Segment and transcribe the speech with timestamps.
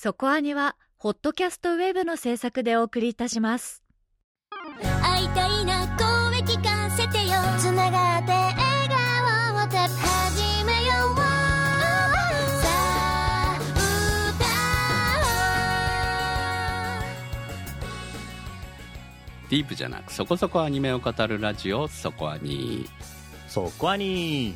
[0.00, 3.82] そこアニは、ホットキャストウェブの制作でお送りいたします。
[5.02, 7.34] 会いたいな声聞かせてよ。
[7.58, 8.54] つながって笑
[8.88, 11.24] 顔をた始めようさ
[12.68, 13.58] あ
[19.50, 22.88] ディープじゃなくそこそこアニメを語るラジオそこアニ、
[23.48, 24.54] そこはに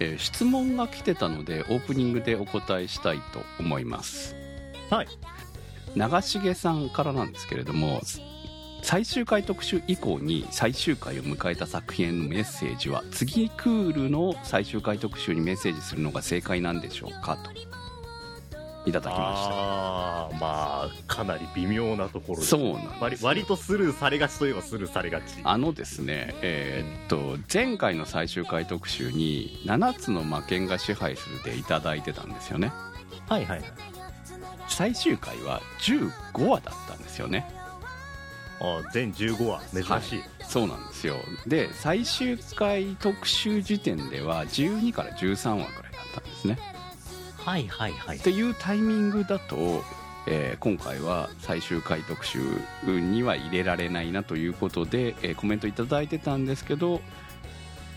[0.00, 4.34] えー質問が来てたのでオープニングでお答えしたいと思います
[4.90, 5.08] はい。
[5.96, 8.00] 長重さんからなんですけれども
[8.82, 17.50] 最終回特集以降に最終回を迎えた作品へのメッセージは次クールの最終回特集にメッセージするのが正解なんでしょうかと。
[18.86, 25.40] いただきまああまあかなり微妙なところそうなんです割割とスルーされがちといえばスルーされがち。
[25.42, 32.70] あのですねえーっと前回の最終回特集に「7つの魔剣が支配する」でいただいてたんですよね。
[33.26, 33.62] はいはい
[34.68, 37.48] 最終回は15話だったんですよね。
[38.60, 39.60] あ全15話。
[40.00, 41.16] 珍しい、そうなんですよ。
[41.46, 46.58] で最終回特集時点では12から13話ぐらいだったんですね。
[47.36, 48.16] はい、はいはい。
[48.18, 49.82] っていうタイミングだと、
[50.26, 52.38] えー今回は最終回特集
[52.86, 57.02] には入れられないなということで、えーコメントいただいてたんですけど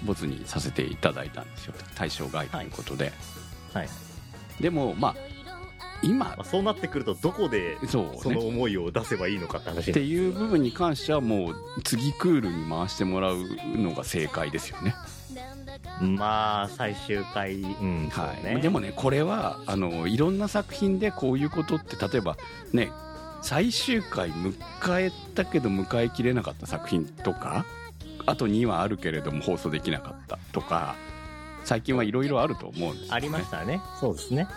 [0.03, 1.73] ボツにさせていただいたんですよ。
[1.95, 3.13] 対象外ということで、
[3.73, 3.89] はい。
[4.59, 5.15] でもまあ
[6.01, 6.25] 今。
[6.25, 8.47] まあ、そうなってくるとどこでそのね。
[8.47, 13.37] 思いを出せばいいのかって話っていう部分に関してはもう次クールに回してもらう
[13.75, 14.95] のが正解ですよね。
[16.01, 18.61] まあ最終回うんそうはい、ね。
[18.61, 22.37] でもねこれはあのいろんな作品でこういうことって例えば
[22.73, 22.91] ね
[23.41, 24.53] 最終回迎
[24.99, 27.65] えたけど迎えきれなかった作品とか
[28.25, 30.95] あと2話あるけれども放送できなかったとか
[31.63, 33.81] 最近はいろいろあると思うんですよ、ね、ありましたね。
[33.99, 34.47] そうですね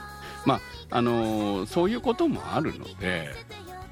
[0.90, 3.30] あのーそういうこともあるので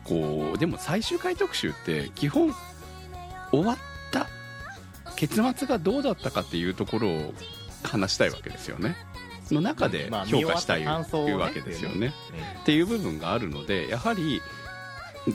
[0.05, 2.55] こうでも最終回特集って基本
[3.51, 3.77] 終わっ
[4.11, 4.27] た
[5.17, 7.35] 結末がどうだったかっていうところを
[7.83, 8.97] 話したいわけですよね。
[9.51, 12.13] の中でまあ評価したい見終わった感想をねわけですよね。
[12.63, 14.41] っていう部分があるのでやはり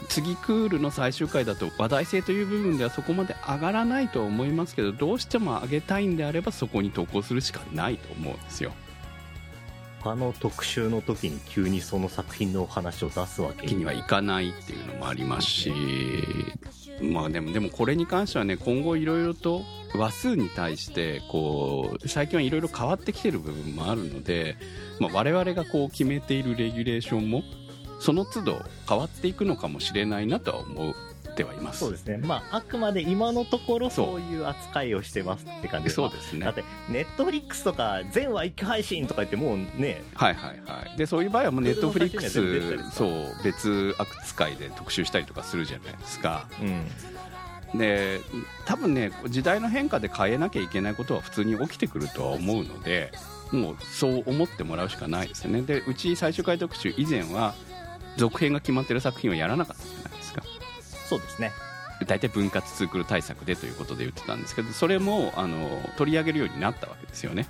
[0.07, 8.73] 次クールの最終回だと話題性という部分ではそこまで上がらないとは思いますけどどうしても上げたいんであればそこに投稿するしかないと思うんですよ
[10.03, 15.73] 他の特集の時に急にその作品のお話を出すわけにはいかないっていうのもありますし
[17.01, 19.61] まあでもでもこれに関してはね今後いろいろと
[19.95, 24.57] 話数に対してこう最近はいろいろ変わってきてる部分もあるので、
[24.99, 27.43] まあ、我々がこう決めているレギュレーションも
[28.01, 30.93] その都度変わっていくのかもしれないなとは思
[31.33, 31.79] ってはいます。
[31.79, 32.17] そうですね。
[32.17, 34.23] まああくまで今のところそう。
[34.23, 36.45] いう扱いをしてますって感じそうですね。
[36.45, 40.97] だってネットフリックスとか全話一挙配信とか言ってもうねはいはいはい。
[40.97, 46.47] でそういう場合はもうネットフリックスそう別扱いで特集したりとかするじゃないですか。
[46.61, 47.79] うん。
[47.79, 48.21] で
[48.65, 53.11] 多分ね時代の変化で変えなきゃいけないことは普通に起きてくるとは思うので
[53.51, 55.61] もうそう思ってもらうしかないですよね。
[55.63, 57.55] でうち最終回特集以前は
[58.15, 60.02] 続編が決まってる作品をやらなかった
[61.07, 61.51] そうですね。
[62.07, 67.47] 大体分割ツークル対策でということで言ってたんですけどそれもあの取り上げるようになったわけですよね。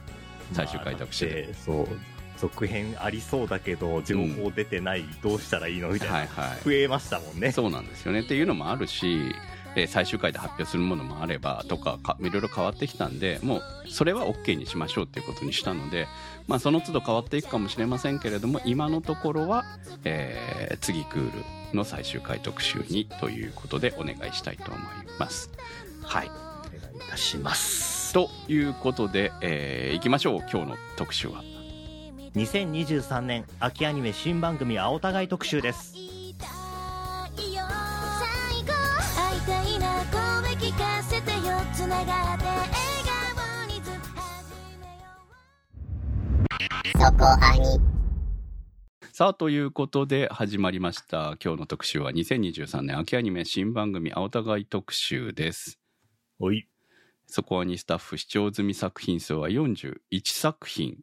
[0.51, 1.45] 最終回特集で。
[1.49, 1.87] まあそう
[2.35, 5.89] 続編ありそうだけど情報出てない、どうしたらいいの？
[5.89, 6.63] みたいな、はいはい。
[6.63, 7.51] 増えましたもんね。
[7.51, 8.19] そうなんですよね。
[8.19, 9.33] っていうのもあるし、
[9.75, 16.07] えー最終回で発表するものもあればとかかいろいろ変わってきたんでもうそれは OK にしましょうっていうことにしたので、
[16.47, 19.65] まあ、その都度変わっていくかもしれませんけれども今のところは、
[20.03, 21.31] えー次クール
[21.75, 24.83] の最終回特集にということでお願いしたいと思い
[25.17, 25.49] ます。
[26.01, 31.43] はいお願いいたしますということで、えー、いきましょう今日の特集は。
[32.35, 35.93] 2023年秋アニメ新番組青互い特集です
[49.11, 51.35] さあということで始まりました。
[51.43, 55.79] 今日の特集は2023年秋アニメ新番組青互い特集です。
[56.39, 56.65] おい。
[57.27, 60.95] そこにスタッフ視聴済み作品数は41作品。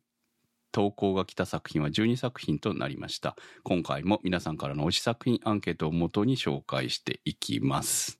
[0.73, 3.37] 投稿が来た作品は12作品となりました。
[3.63, 8.20] 今回も皆さんからの推し作品アンケートをもとに紹介していきます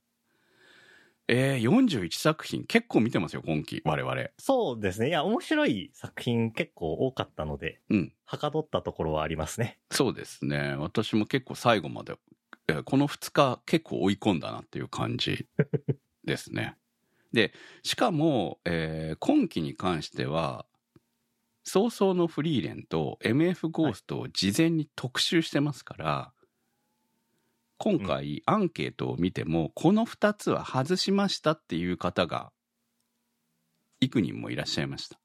[1.33, 3.83] えー、41作品結構見てますよ今期。
[3.85, 4.17] 我々。
[4.39, 5.09] そうですね。
[5.09, 8.13] いや面白い作品結構多かったのでうん。
[8.25, 9.79] はかどったところはありますね。
[9.93, 10.75] そうですね。
[10.77, 12.17] 私も結構最後まで、
[12.67, 15.47] えーこの2日結構追い込んだなっていう感じ
[16.25, 16.77] ですね。
[17.33, 17.53] で
[17.85, 20.67] しかも、えー今期に関しては
[21.63, 26.33] 早々のフリーレンと MF ゴーストを事前に特集してますから、
[27.83, 32.53] 今回アンケートを見ても、この2つは外しましたっていう方が、
[34.01, 35.19] 幾人もいらっしゃいました。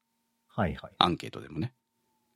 [0.48, 0.92] はいはい。
[0.96, 1.74] アンケートでもね。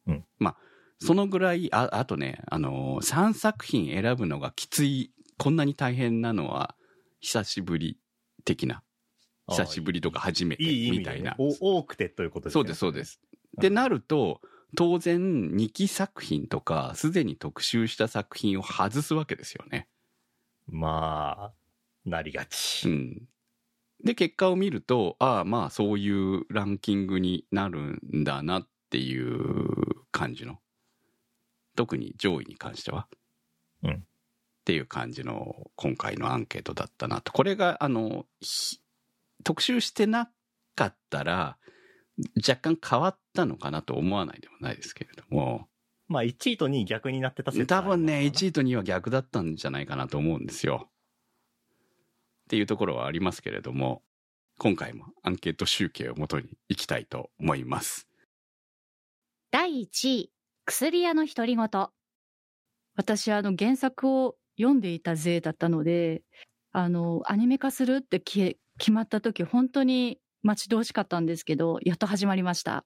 [0.06, 0.24] うん。
[0.38, 0.56] まあ、
[0.98, 6.76] そのぐらい、あ、あとね、あのー、3作品選ぶのがきつい、こんなに大変なのは、
[7.20, 7.98] 久しぶり
[8.44, 8.82] 的な。
[9.48, 11.34] 久しぶりとか初めてみたいな。。
[11.34, 12.60] でねお多くてということですね。
[12.60, 13.20] そうです、そうです。
[13.24, 14.40] うんってなると、
[14.76, 19.88] 当然、2期作品とか、すでに特集した作品を外すわけですよね。
[20.70, 22.88] まあ、なりがうち。
[22.88, 23.28] ん。
[24.02, 29.66] で、結果を見ると、ああ、まあ、そういうランキングになるんだなっていう
[30.10, 30.58] 感じの。
[31.76, 33.08] 特に上位に関しては。
[33.82, 34.04] うん
[34.60, 37.32] っていう感じの今回のアンケートだったなと。
[37.32, 38.78] これが、あの、ひ
[39.42, 40.30] 特集してな
[40.76, 41.56] かったら、
[42.46, 45.69] 若干変わったのかなと思わないでもないですけれども、
[46.10, 48.26] まあ、1位と2位逆になってた説多分ね、位。
[48.26, 50.88] 1位と2位は逆だったんじゃないかなと思うんですよ。
[50.88, 54.02] っていうところはありますけれども、
[54.58, 58.08] 今回もアンケート集計をもとにいきたいと思います。
[59.52, 60.32] 第1位、
[60.66, 61.68] 薬屋の独り言。
[62.96, 66.24] 私、あの、原作を読んでいた勢だったので、
[66.72, 72.84] あの、アニメ化するってき決まった時、本当に待ち遠しかったんですけど、やっと始まりました。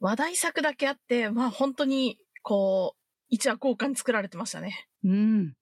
[0.00, 4.88] 話題作だけあって、まあ本当に、こう、一話豪華に作られてましたね。
[5.04, 5.54] うん。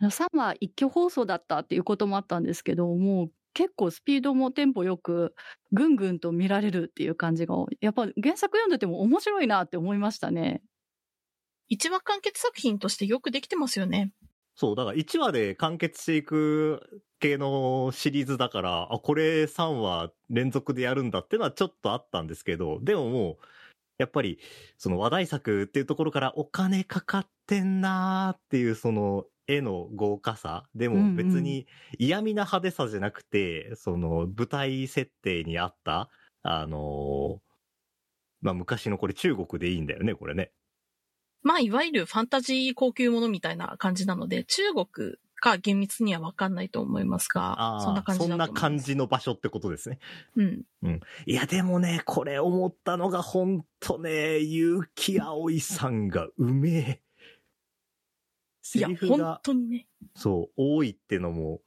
[0.00, 5.34] あの3話一挙放送だったっていうこともあったんですけど、もう結構スピードもテンポよく、
[5.72, 10.62] ぐんぐんと見られるっていう感じが、やっぱ原作読んでても面白いなって思いましたね。
[11.68, 14.12] 一話完結作品としてよくできてますよね。
[14.54, 23.36] そう、だから1話で完結していく系のシリーズだから、あ、これ3話連続でやるんだっていうのはちょっとあったんですけど、でももう、
[23.98, 24.38] やっぱり、
[24.76, 30.68] その話題作っていうところからお金かかってんなーっていうその絵の豪華さ。
[30.74, 31.66] でも別に
[31.98, 36.10] 嫌味な派手さじゃなくて、その舞台設定にあった、
[36.42, 37.48] あのー
[38.40, 40.52] まあ昔のこれ中国でいいんだよね、これね。
[41.42, 48.26] まあいわゆるファンタジー高級ものみたいな感じなので、中国か厳密にはわかんないと思いますが、そんな感じ。
[48.26, 49.98] そんな感じの場所ってことですね。
[50.36, 50.64] うん。
[51.26, 57.02] いや、でもね、これ思ったのがほんとね、結城葵さんがうめえ。
[58.62, 59.86] セいや、本リフが、当にね。
[60.14, 61.60] そう、多いってのも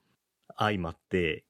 [0.57, 1.45] 相まって、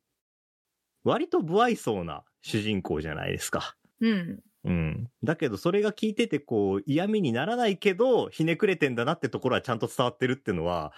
[1.03, 3.75] 割と不愛想な主人公じゃないですか。
[4.00, 4.44] うん。
[4.63, 5.10] うん。
[5.24, 10.94] だけど、それが聞いてて、こう、嫌味にならないけど、ひねくれてんだなってところはちゃんと伝わってるっていうのは、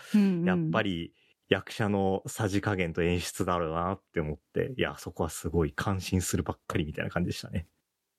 [0.45, 0.93] やっぱり。
[0.93, 1.13] り
[1.49, 7.67] 役者のさじ加減と演出だろうなって思って、いや、そこはすごい感心するばっかりみたいな感じでしたね。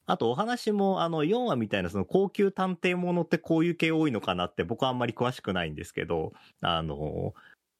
[0.07, 7.35] あとお話も、あの、4話みたいなその高級探偵ものってこういう系多いのかなって僕はあんまり詳しくないんですけど、あの、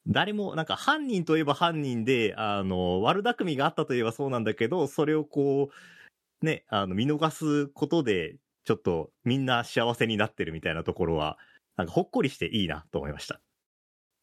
[0.07, 5.75] 誰も、なんか犯人といえば犯人で、あの、悪巧みがあったといえばそうなんだけど、それをこう、
[6.45, 11.39] ね、あの、見逃すことで、ちょっとみんな幸せになってるみたいなところは、
[11.77, 13.41] なんかほっこりしていいなと思いました。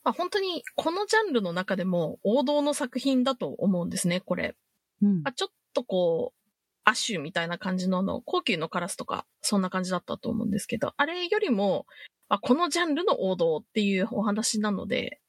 [0.04, 4.56] まあ本当に、このジャンルの中でも王道の作品だと思うんですね、これ。
[5.02, 6.42] うんあちょっとこう、
[6.84, 11.86] アッシュみたいな感じのあの、高級のカラスとか、そんな感じだったと思うんですけど、あれよりも、
[12.30, 15.20] あこのジャンルの王道っていうお話なので、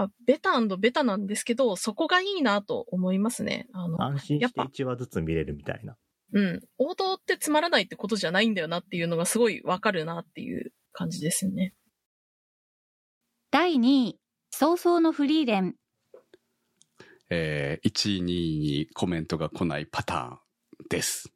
[0.00, 3.66] あベタベタなんですけど、そこがいいなと思いますね。
[3.72, 5.96] あの、安心してやっぱ1話ずつ見れるみたいな。
[6.32, 6.60] うん。
[6.78, 11.74] 王道ってつまらないってことじゃないんだよなっていうのがすごいわかるなっていう感じですよね。
[13.50, 14.20] 第2位、
[14.52, 15.74] 早々のフリーレン。
[17.30, 20.38] えー、1位、2位にコメントが来ないパターン
[20.90, 21.32] です。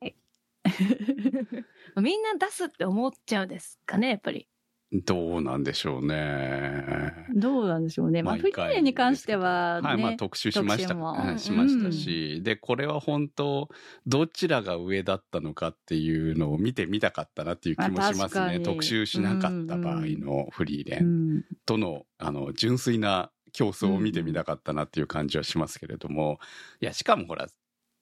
[2.00, 4.48] みんな出すって思っちゃうんですかね、やっぱり。
[4.92, 7.12] どうなんでしょうね。
[7.34, 8.22] どうなんでしょうね。
[8.22, 10.94] まあ、フリーレンに関しては、ね、はい、まあ特集しました。
[11.38, 13.68] しましたし、で、これは本当、
[14.06, 18.60] どちらが上だったのかっていうのを見てみたかったなっていう気もしあますね。
[18.60, 26.38] 特集しなかった場合のフリーレうンん、との、あの、純粋な競争を見てみたかったなっていう感じはしますけれども、
[26.80, 27.48] いや、しかもほら、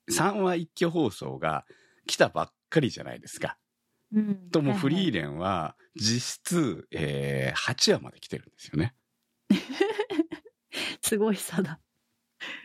[0.09, 1.66] 3話一挙放送が
[2.06, 3.59] 来たばっかりじゃないですか。
[4.12, 8.95] うんともフリーレレンは実質、えー、8話まで来てるんですよね。
[11.02, 11.81] すごい差だ。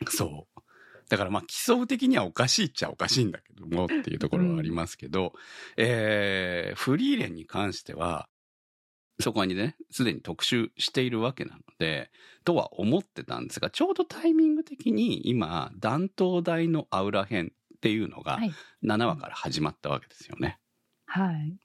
[0.08, 0.62] そう。
[1.10, 5.34] だからまあ基礎的にはおかしいっちゃおかしいんだけどもっていうところはありますけど、
[5.78, 8.28] えー、フリーレンに関しては、
[9.20, 12.12] そこにね、すでに特集しているわけなので、
[12.44, 18.52] とは思ってたんですが、ちょうどタイミング的に今、断頭台のアウラ編っていうのがはい
[18.84, 20.60] 7話から始まったわけですよね。
[21.15, 21.57] はい。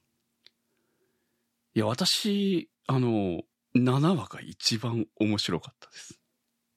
[1.73, 3.41] いや、私、あの、
[3.75, 6.21] 7話が一番面白かったです。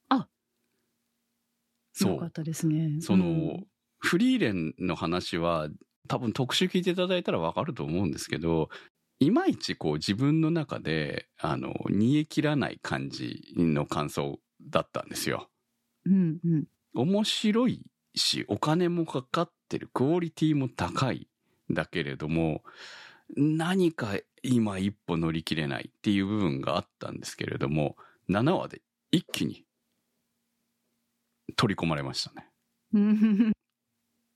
[0.08, 0.26] あ
[1.92, 2.12] そう。
[2.14, 3.00] よかったですね。
[3.00, 3.66] その、うん
[4.06, 5.70] フリーレンの話は、
[6.08, 8.68] 多分特集聞いていただいたらわかると思うんですけど、
[9.18, 15.48] いまいちこう自分の中で、あの、煮え切らない感じの感想だったんですよ。
[16.04, 16.64] うんうん。
[16.94, 21.28] 面白いし、お金もかかってる、クオリティも高い。
[21.70, 22.62] だけれども、
[23.36, 27.96] 何か今一歩乗り切れないっていう部分があったんですけれども、
[28.28, 29.64] 7話で一気に
[31.56, 32.48] 取り込まれましたね。
[32.92, 33.52] うん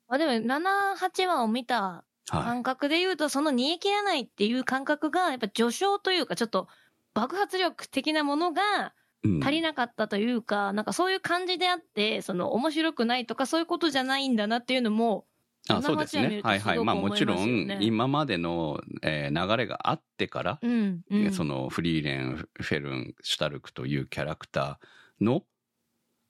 [0.08, 6.68] まあでも、7、8話を見たは感覚で言うと、その煮え切らないっていう感覚が、やっぱ序章というか、ちょっと
[7.14, 8.94] 爆発力的なものが
[9.24, 9.28] い。
[9.28, 15.26] うん足りなかったというか、なんかそういう感じであって、その面白くないとかそういうことじゃないんだなっていうのも、
[15.68, 16.84] あそうですねはいはい。
[16.84, 21.32] まあもちろん、今までの、えー流れがあってから、うん、うん。
[21.32, 25.42] そのフリーレン、フェルン、シュタルクというキャラクターの、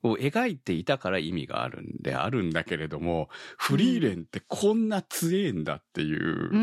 [0.02, 6.50] を描いていたから意味があるんであるんだけれども、フリーレンってこんな強えんだっていう。
[6.50, 6.60] うんう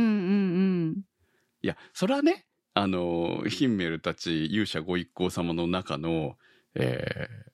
[0.92, 1.02] ん
[1.62, 6.38] いや、それはね、あの、ヒンメルたち勇者ご一行様の中の、
[6.76, 7.46] えー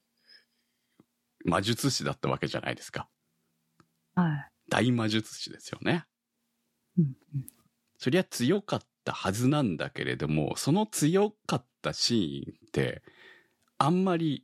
[1.44, 3.10] 魔術師だったわけじゃないですか。
[4.16, 4.24] うん。
[4.24, 4.51] はい。
[4.72, 6.06] 大魔術師ですよね。
[6.98, 7.14] うん
[7.98, 13.04] そりゃ強かったはずなんだけれども、その強かったシーンって、
[13.78, 14.44] あんまり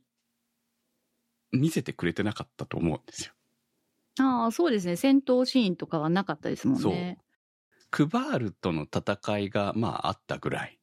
[1.50, 3.32] 見せてくれてなかったと思うんですよ。
[4.20, 4.94] ああ、そうですね。
[4.94, 7.18] 戦闘シーンとかはなかったですもんね。
[7.90, 10.78] クバールとの戦いが、まああったぐらい。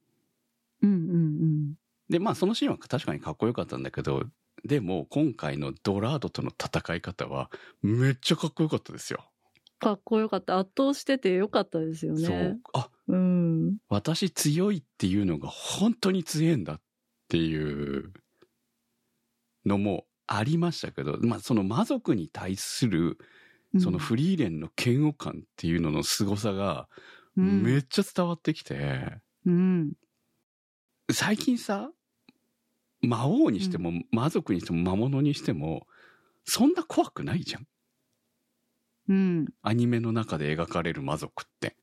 [0.82, 1.74] うんうん
[2.10, 4.24] で、まあそのシーンは確かにかっこよかったんだけど、
[4.64, 7.50] でも今回のドラードとの戦い方は
[7.80, 9.24] めっちゃかっこよかったですよ。
[9.78, 10.58] かっこよかった。
[10.58, 12.60] 圧倒しててよかったですよねそう。。
[12.72, 13.76] あ、うん。
[13.88, 16.80] 私強いっていうのが本当に強いんだっ
[17.28, 18.12] ていう
[19.64, 23.18] のもありましたけど、まあその魔族に対する
[23.78, 26.88] そのフリーレンの嫌悪感っていうのの凄さが
[27.36, 29.92] うんめっちゃ伝わってきて、うん。
[31.12, 31.90] 最近さ、
[33.02, 35.86] 魔王にしても魔族にしても魔物にしても、
[36.44, 37.66] そんな怖くないじゃん。
[39.08, 39.46] うん。
[39.60, 41.76] アニメの中で描かれる魔族って。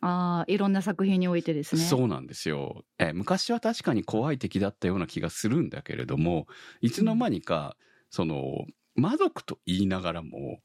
[0.00, 1.98] ああ、いろんな作品においてですね。
[1.98, 2.84] そうなんですよ。
[2.98, 6.46] えー昔は確かに怖い敵だったような気がするんだけれども、
[6.80, 7.76] いつの間にか、
[8.10, 10.62] その、魔族と言いながらも、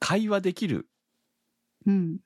[0.00, 0.90] 会話できる
[1.86, 2.18] うん。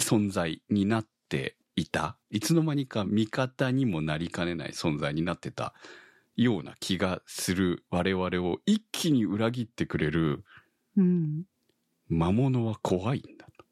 [0.00, 2.18] 存在になっていた。
[2.30, 5.74] いつの間にか味方にもなりかねない存在になってた
[6.36, 10.44] ような気がする我々を一気に裏切ってくれる
[10.96, 11.44] うん。
[12.14, 13.64] 魔物は怖いんだと。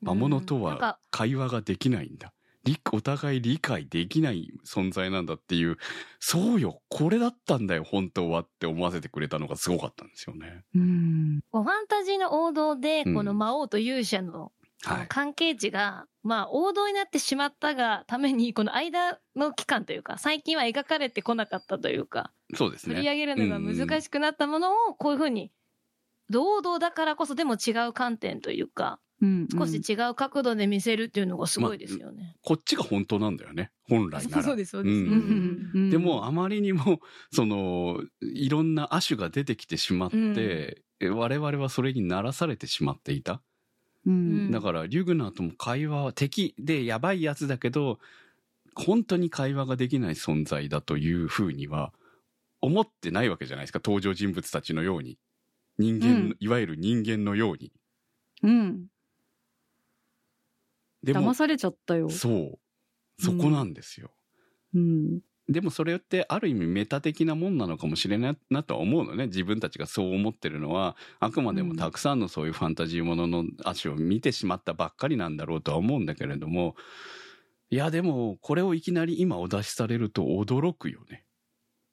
[0.00, 2.32] 魔物とは会話ができないんだ。
[2.64, 5.76] 理お互い理解できない存在なんだっていう、
[6.18, 10.64] そうよ、これだったんだよ、本当はって思わせてくれたのがすごかったんですよね。
[10.74, 11.40] うん。
[11.52, 14.52] ファンタジーの王道で、うんこの魔王と勇者の
[14.86, 15.08] あのはい。
[15.08, 22.94] 関係値が、まあ王道になってしまったがために、この間の期間というか、最近は描かれてこなかったというか、そうですね。
[22.94, 25.52] 取り上げるのが難しくなったものを、こういうふうに、
[26.30, 29.48] 堂々だからこそでも違う観点というか、うん。
[29.48, 32.36] 少し違う角度で見せるっていうのがすごいですよね。
[32.42, 34.42] こっちが本当なんだよね、本来なら。
[34.42, 37.00] そうです、そうですうんうんうんでも、あまりにも、
[37.32, 43.42] その、いろんな亜種が出てきてしまって、え我々はそれにならされてしまっていた。
[44.06, 44.50] うん。
[44.50, 47.98] だから、リュグナーとも会話は敵でやばいやつだけど、
[48.74, 51.92] 本当に会話ができない存在だというふうには
[52.60, 53.80] 思ってないわけじゃないですか。
[53.84, 55.18] 登場人物たちのように。
[55.78, 57.72] 人間、うんいわゆる人間のように。
[58.42, 58.86] うん。
[61.02, 62.08] でも騙、されちゃったよ。
[62.10, 62.58] そう。
[63.22, 64.10] そこなんですよ。
[64.74, 65.20] うん。
[65.46, 69.26] でもそれってある意味メタ的なもんなのかもしれないなとは思うのね。
[69.26, 76.76] 自分たちがそう思ってるのは、あくまでもたくさんのそういうファンタジーものの足を見てしまったばっかりなんだろうとは思うんだけれども、
[77.68, 81.23] いやでもこれをいきなり今お出しされると驚くよね。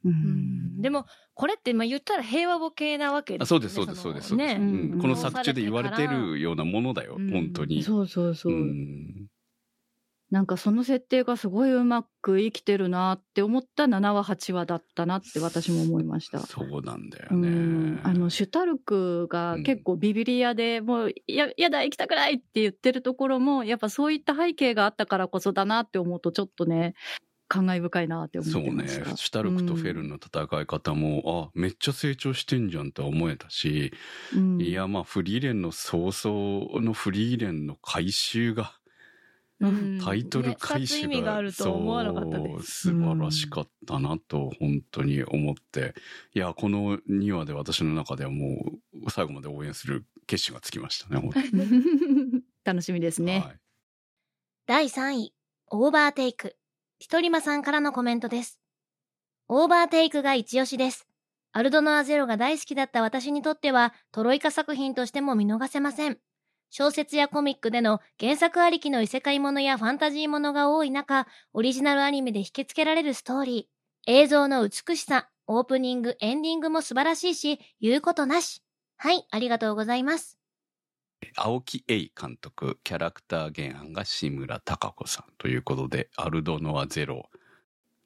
[0.03, 3.65] でも、これって、まあ言ったら平和ボケなわけですよね。
[3.65, 4.59] あそうですそうですそうですね。
[4.99, 7.83] この作中で言われてるようなものだよ、うん本当に。
[7.83, 8.53] そうそうそう。
[8.53, 9.27] ん
[10.31, 16.39] なんかその設定がすごいうまく生きてるなって思った7話8話だったなって私も思いました。
[16.39, 17.49] そうなんだようね。
[17.49, 26.95] んあのシュタルクが結構ビビリ屋で、もうややだ行きたくないって言ってるところもやっぱそういった背景があったからこそだなって思うとちょっとね
[27.51, 29.17] 感慨深いなって思っそうねてました。
[29.17, 33.91] シュタルクとフェルンの戦い方も、あめっちゃ成長してんじゃんとは思えたし、
[34.33, 38.71] うん、いやまあフリーレンの早々のフリーレンの回収が
[39.59, 39.99] うん。
[40.01, 42.89] タイトルね二つ意回収が、味があるとは思わなかったです。
[42.89, 45.93] そう素晴らしかったなと本当に思って、
[46.33, 48.63] いやこの2話で私の中ではも
[49.05, 51.21] う最後まで応援する決心がつきましたね
[52.63, 53.39] 楽しみですね。
[53.39, 53.59] はい。
[54.67, 55.33] 第3位、
[55.67, 56.55] オーバーテイク。
[57.01, 58.59] ひとりまさんからのコメントです。
[59.47, 61.07] オーバーテイクが一押しです。
[61.51, 66.19] アルドノアゼロが大好きだった私にとっては、トロイカ作品としても見逃せません。
[66.69, 74.11] 小説やコミックでの原作ありきの異世界ものやファンタジーものが多い中、オリジナルアニメで引きつけられるストーリー。
[74.11, 78.61] 映像の美しさ、オープニング、エンディングも素晴らしいし、言うことなし。
[78.97, 80.40] はい、ありがとうございます。
[81.35, 87.29] 青木栄監督キャラクター原案が志村貴子さんということでアルドノアゼロ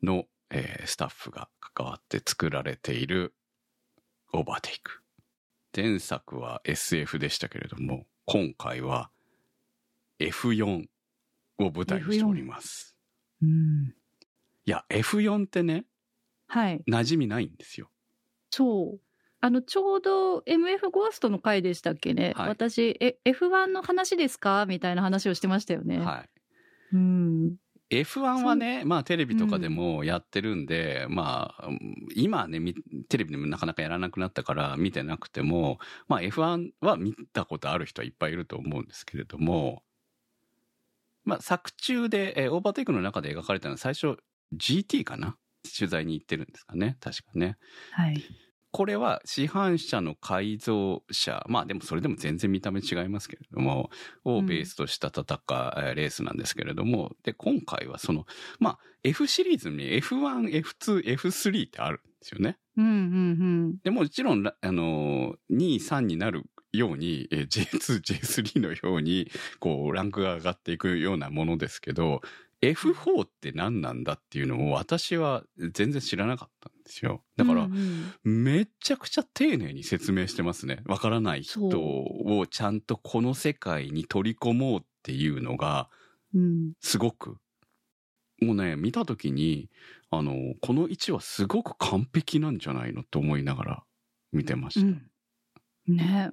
[0.04, 3.34] の、えースタッフが関わって作られている
[4.34, 5.02] オーバーテイク。
[5.76, 9.10] 前作は SF でしたけれども今回は
[10.20, 10.86] F4
[11.60, 12.96] を舞台にしております。
[13.42, 13.94] うん。
[14.66, 15.86] いや F4 ってね
[16.48, 16.82] はい。
[16.88, 17.90] 馴染みないんですよ。
[18.52, 19.00] そう。
[19.46, 22.34] あの、ちょうど MF ゴーストの回でしたっけね？
[22.36, 24.66] はい私、え、F1 の話ですか？
[24.66, 26.00] みたいな話をしてましたよね。
[26.00, 26.30] はい
[26.94, 27.56] うん。
[27.92, 31.70] F1 はね、まあテレビとかでもやってるんで、まあ、
[32.16, 32.74] 今はね、み
[33.08, 39.84] テレビでもなかなかやらなくなったから見てなくても、まあ F1 は見たことある人はいっぱいいると思うんですけれども、
[41.24, 44.18] まあ作中で、えーオーバーテイクの中で描かれたのは最初
[44.58, 45.38] GT かな？
[45.78, 46.98] 取材に行ってるんですかね？
[47.00, 47.58] 確かね。
[47.92, 48.24] はい。
[48.76, 53.90] これは市販車の改造車、まあでもそれでも全然見た目違いますけれども、
[54.26, 55.38] をベースとした戦い、
[55.78, 58.26] えーレースなんですけれども、で、今回はその、
[58.60, 62.58] まあ F シリーズに F1、F2、F3 ってあるんですよね。
[62.76, 72.20] うんうんで、もちろん、らあのー、2、3になるように、えー J2、J3 のように、こう、ランクが上がっていくようなものですけど、
[72.62, 75.44] F4 って何なんだっていうのを私は
[75.74, 77.24] 全然知らなかったんですよ。
[77.38, 77.70] だから、
[78.24, 80.82] めちゃくちゃ丁寧に説明してますね。
[80.86, 85.90] わからない人をちゃんとこの世界に取り込もうっていうのが、
[86.34, 87.38] うんすごく。
[88.42, 89.70] もうね、見たときに、
[90.10, 93.84] あの、この位置はすごく完璧なんじゃないのと思いながら
[94.32, 94.86] 見てました。
[94.86, 95.10] うん
[95.88, 96.32] ね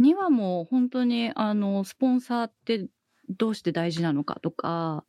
[0.00, 2.88] 2話も本当にあのスポンサーって
[3.28, 5.04] どうして大事なのかとか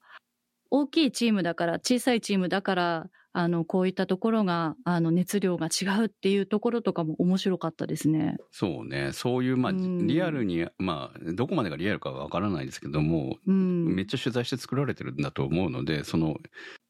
[0.76, 8.38] 大きいチームだから小さいチームだからあのこういったところがあの熱量が違うっていうところとかも面白かったですね。
[8.52, 16.38] そうね、そういう、まあ、うんリアルに、まあ、どこまでがリアルかはわからないですけども、うん、めっちゃ取材して作られてるんだと思うので、その、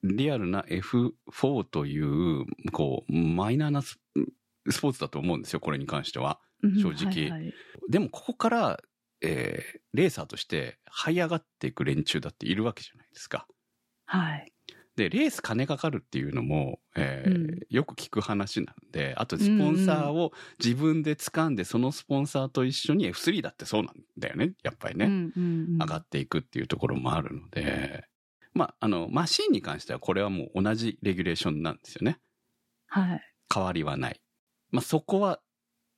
[0.04, 4.00] リアルな F4 という、こう、マイナーなス
[4.70, 6.40] スポーツだと思うんですよ、これに関しては。
[6.62, 7.54] うん正直はいはい
[7.90, 8.80] でも、ここから、
[9.22, 13.48] えーレーサーとして這い上がっていく連中だっているわけじゃないですか。
[14.06, 14.54] はい
[14.96, 20.32] で、レース金かかるっていうのも、えーうんよく聞く話なんで、あとスポンサーを
[20.64, 25.06] 自分で掴んで、そのスポンサーと一緒に F3 だってそうなんだよね、やっぱりね。
[25.06, 28.06] うんうんうん上がっていくっていうところもあるので、
[28.54, 32.20] まあ、あの、マシンに関してはこれはもう同じレギュレーションなんですよね。
[32.86, 34.22] はい変わりはない。
[34.70, 35.40] まあ、そこは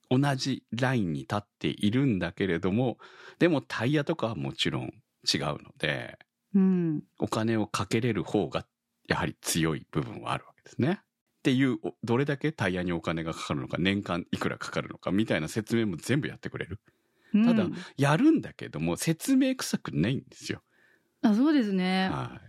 [0.10, 2.98] 同じラインに立っているんだけれども、
[3.40, 4.94] でもタイヤとかはもちろん
[5.32, 6.18] 違うので、
[6.56, 8.66] うんお金をかけれる方が
[9.08, 11.02] やはり強い部分はあるわけですね。
[11.02, 11.06] っ
[11.44, 16.80] ていう、おどれだけタイヤにお金がかかるのか、年間いくらかかるのかみたいな説明も全部やってくれる。
[17.46, 20.64] ただうんやるんだけども、説明臭くないんですよ。
[21.22, 22.40] あそうですね、は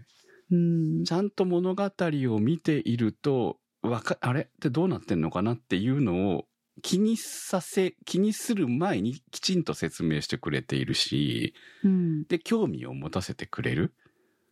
[0.50, 0.54] い。
[0.54, 4.42] うんちゃんと物語を見ていると、わか、あれ？
[4.42, 6.46] ってどうなってんのかなっていうのを
[6.82, 13.94] 気にさせ、気にする前にきちんと説明してくれているし、うんで、興味を持たせてくれる。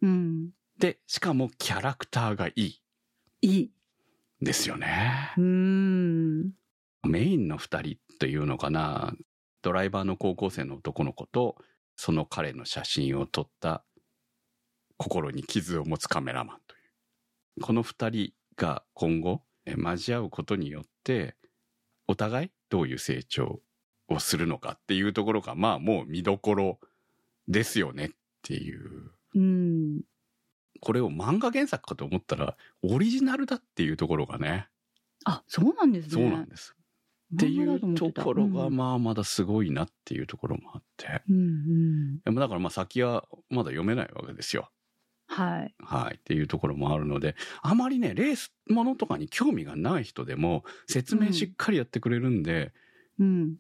[0.03, 2.81] うんで、しかもキャラクターがいい。
[3.43, 3.71] いい
[4.41, 5.35] ですよね。
[5.37, 6.53] うん
[7.03, 9.15] メインの二人というのかな。
[9.63, 11.57] ドライバーの高校生の男の子と、
[11.97, 13.85] その彼の写真を撮った
[14.97, 16.79] 心に傷を持つカメラマンとい
[17.59, 17.63] う。
[17.63, 21.37] この二人が今後、え交わうことによって、
[22.07, 23.61] お互いどういう成長
[24.09, 26.79] をするのかっていうところが、まあもう見どころ
[27.49, 28.11] ですよねっ
[28.43, 29.11] ていう。
[29.35, 30.01] うん
[30.81, 34.69] これを漫画原作かと思ったら、オリジナルだっていうところがね、
[35.25, 36.75] あそうなんですねそうなんです。
[37.35, 41.23] っていうところが、うんまあまだすごいなっていうところもあって。
[41.29, 44.71] うんうんでもだからまあ先はまだ読めないわけですよ。
[45.35, 45.75] はい。
[45.79, 52.73] はい、っていうところもあるので、あまりね、レースものとかに興味がない人でも、説明しっかりやってくれるんで、
[53.19, 53.57] うん。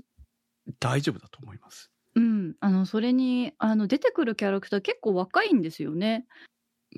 [0.78, 1.90] 大丈夫だと思います。
[2.14, 2.54] うん。
[2.60, 6.26] あの、それに、あの、出てくるキャラクター結構若いんですよね。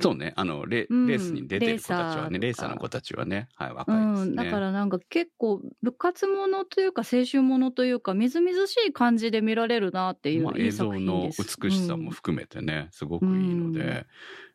[0.02, 4.32] そうね、あの、レ,、うんレースに出てる子たちはね、レレーサーの子たちはね、はい、う若いですね。
[4.32, 4.34] ん。
[4.36, 11.30] だからなんか結構、部活ものというか、青春ものというか、みずみずしい感じで見られるなっていう、まあ、映像の。
[11.62, 14.06] 美しさも含めてね、すごくいいので、うん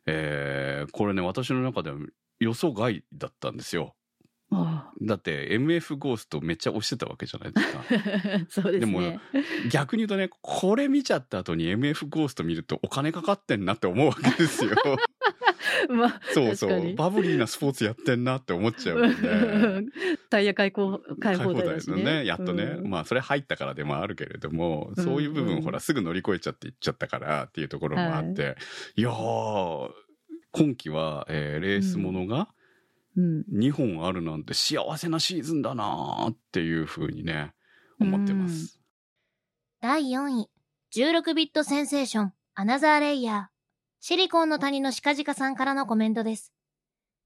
[0.06, 1.96] えーこれね、私の中では
[2.40, 3.94] 予想外だったんですよ。
[5.00, 7.80] だって MF ゴーストめっちゃ推してたわけじゃないですか。
[7.80, 9.20] あ そうですでもね。
[9.70, 14.72] 逆に言うとね、これ見ちゃった後に MF ゴースト見るとお金かかってんなって思うわけですよ。
[15.90, 16.96] まあ、そうそ確かにう。
[16.96, 19.92] バブリーなスポーツやってんなって思っちゃうん で。
[20.30, 21.96] タイヤ開放、開放題だしね。
[21.96, 22.64] のね、やっとね。
[22.64, 28.56] うんまあ、それ入ったからでもあるけれども、そういう部分、うんほら、すぐ乗り越えちゃっていっちゃったからっていうところもあって、
[28.96, 29.90] い、やー、
[30.52, 32.48] 今季は、えーレースものが
[33.16, 33.44] うん。
[33.52, 37.52] 2本あるなんて幸せなシーズンだなーっていうふうにね、
[38.00, 38.80] 思ってます。
[39.80, 40.50] 第4位、
[40.94, 43.51] 16ビットセンセーション、アナザーレイヤー。
[44.04, 46.52] シリコンの谷のシカジカさんからのコメントです。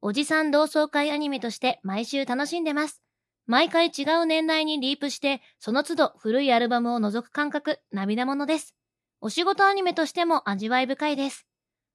[0.02, 3.02] おじさん同窓会アニメとして毎週楽しんでます。
[3.46, 8.76] 毎回違う年代にリープして、その都度古いアルバムを覗く感覚、涙ものです。
[9.22, 11.46] お仕事アニメとしても味わい深いです。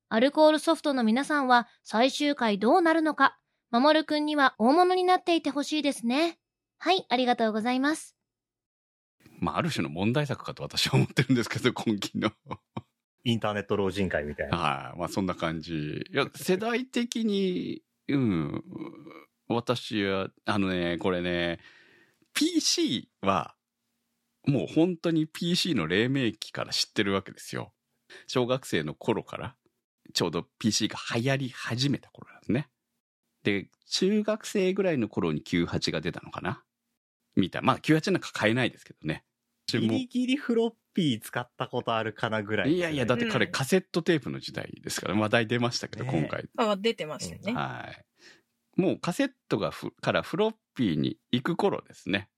[0.10, 3.38] アルコールソフトの皆さんは最終回どうなるのか、
[3.70, 6.40] 守るくんには大物になっていてほしいですね。
[6.80, 8.16] はい、ありがとうございます。
[9.38, 12.32] まあ、ある種の問題作かと私は思ってるんですけど、今期の。
[13.24, 14.58] インターネット老人会みたいな。
[14.58, 15.00] はい。
[15.00, 16.04] まあ、そんな感じ。
[16.12, 18.64] いや、世代的に、うん、
[19.48, 21.60] 私は、あのね、これね、
[22.34, 23.56] PC は、
[24.46, 27.74] もう本当に PC の黎明期から知ってるわけですよ。
[28.28, 29.56] 小学生の頃から、
[30.14, 32.70] ちょうど PC が流行り始めた頃なんですね。
[33.44, 36.64] で、中学生ぐらいの頃に98が出たのかな
[37.36, 37.62] みたい。
[37.62, 39.24] まあ、98なんか買えないですけどね。
[39.68, 46.46] ギリギリフロッピー使ったことあるかなぐらい、いやいや、だって彼うんカセットテープの時代ですから、話題出ましたけど、ね今回。
[46.58, 47.54] あ、出てましたよね。
[47.54, 47.90] は
[48.78, 48.82] い。
[48.82, 52.30] もうカセットがふからフロッピーに行く頃ですね。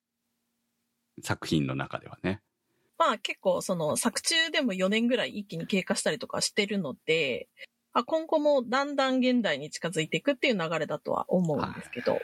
[1.21, 2.41] 作品の中ではね。
[2.97, 7.49] まあ結構その作中でも4年ぐらい一気に経過したりとかしてるので、
[7.93, 12.19] あ今後もだんだん現代に近づいていくっていう流れだとは思うんですけど、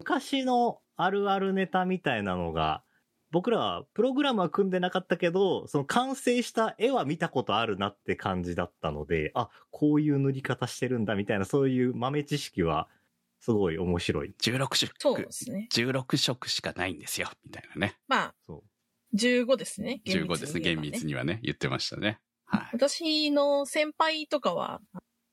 [0.00, 2.82] 昔のあるあるネタみたいなのが、
[3.30, 12.88] 僕らはプログラムは組んでなかったけど、その完成した絵は見たことあるなって感じだったので、あ、こういう塗り方してるんだみたいな、そういう豆知識は、
[13.40, 14.34] すごい面白い。
[14.40, 14.94] 16色。
[14.98, 15.68] そうですね。
[15.72, 17.28] 16色しかないんですよ。
[17.44, 17.96] みたいなね。
[18.08, 18.64] まあそ
[19.12, 19.16] う。
[19.16, 20.02] 15ですね。
[20.06, 20.60] 15ですね。
[20.60, 22.18] 厳密にはね、言ってましたね。
[22.44, 22.68] はい。
[22.72, 24.80] 私の先輩とかは、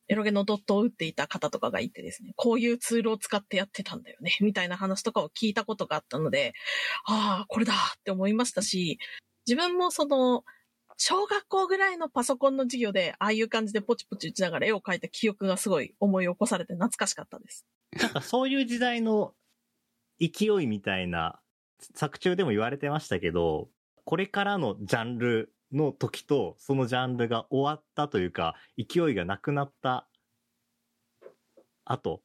[0.08, 6.54] エロゲのドットを打っていた方とかがいてですね、こういうツールを使ってやってたんだよね、 みたいな話とかを聞いたことがあったので、
[7.06, 9.00] ああ、これだって思いましたし、
[9.48, 10.44] 自分もその、
[10.98, 17.66] 小学校ぐらいのパソコンの授業で、ああいう感じでポチポチ打ちながら絵を描いた記憶がすごい思い起こされて懐かしかったです。
[18.00, 19.34] なんかそういう時代の
[20.20, 21.42] 勢いみたいな、
[21.94, 23.70] 作中でも言われてましたけど、
[24.06, 30.08] これからのジャンルの時と、そのジャンルが終わったというか、勢いがなくなった
[31.84, 32.22] 後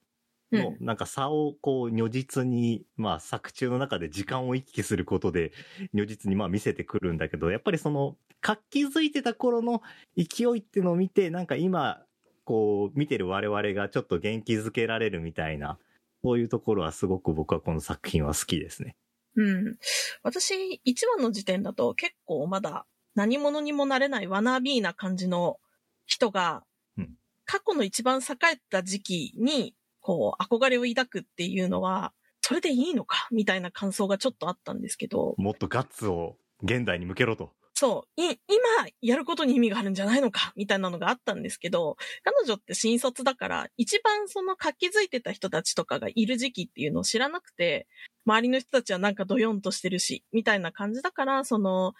[0.53, 5.53] の、なんか差をこう如実に、まあ作中の中で時間を一気することで、
[5.93, 9.83] 如実にまあ見せてくるんだけど、やっぱりその、活気づいてた頃の
[10.17, 12.03] 勢いっていうのを見て、なんか今、
[12.45, 15.79] こう、見てる我々がちょっと元気づけられるみたいな、
[16.23, 18.97] そういうところはすごく僕はこの作品は好きですね。
[19.37, 19.77] うん。
[20.23, 25.59] 私、1話の時点だと結構まだ何者にもなれないワナビーな感じの
[26.07, 26.63] 人が
[26.99, 27.11] うん、
[27.45, 33.29] 過去の一番栄えた時期に、こう、憧れを抱くっていうのは、それでいいのか？
[33.31, 37.53] みたいな感想がちょっとあったんですけど、もっとガッツを現代に向けろと。
[37.75, 40.53] そう、い、今やることに意味があるんじゃないのか？
[40.57, 47.87] みたいなのがあったんですけど、彼女って新卒だから、一番その活気づいてた人たちとかがいる時期っていうのを知らなくて、
[48.27, 51.93] 周りの人たちはなんかドヨンとしてるし、みたいな感じだから、その、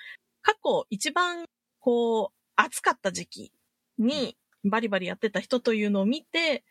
[0.43, 1.45] 過去一番
[1.81, 3.53] こう、暑かった時期
[3.99, 6.65] にバリバリやってた人というのを見て、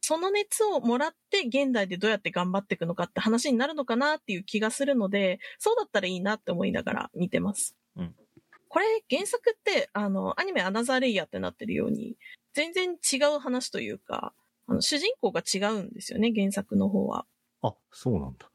[0.00, 7.76] その熱をもらって現代でどうやって頑張っていくのかって話になるのかなっていう気がするので、そうだったらいいなって思いながら見てます。
[7.96, 8.14] うん
[8.70, 12.16] これ原作って、あの、アニメアナザーレイヤーってなってるように、
[12.52, 14.34] 全然違う話というか、
[14.66, 17.24] あの、主人公が違うんですよね、原作の方は。
[17.62, 18.50] あ、そうなんだ。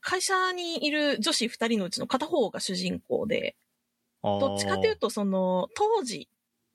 [0.00, 3.56] 会社にいる女子二人のうちの片方が主人公で、
[4.22, 6.28] どっちかというと、その、当時、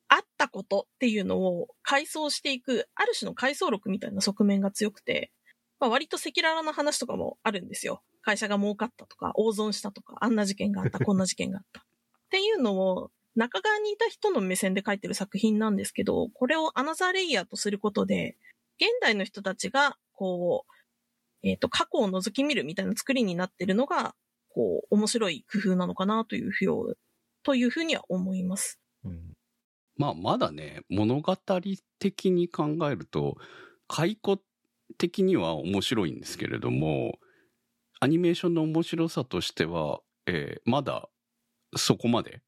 [0.08, 5.32] あったことっていうのを回想していく、ある種の回想録みたいな側面が強くて、
[5.80, 8.02] まあ、割と赤裸々な話とかもあるんですよ。
[8.20, 11.80] 会社が儲かったとか、大損したとか、あんな事件があった、こんな事件があった。
[11.82, 11.84] っ
[12.30, 18.36] ていうのを、中側にいた人の目線で書いてる作品なんですけど、これをアナザーレイヤーとすることで、
[18.76, 24.14] 現代の人たちが、こう、えっ、と、過去を覗き見るみたいな作りになってるのが、
[24.50, 26.98] こう、面白い工夫なのかなというふう、
[27.42, 28.80] というふうには思います。
[29.04, 29.32] うん
[29.96, 31.36] まあ、まだね、物語
[31.98, 33.36] 的に考えると、
[33.88, 34.42] 解雇
[34.98, 37.18] 的には面白いんですけれども、
[38.00, 41.08] アニメーションの面白さとしては、えーまだ
[41.76, 42.42] そこまで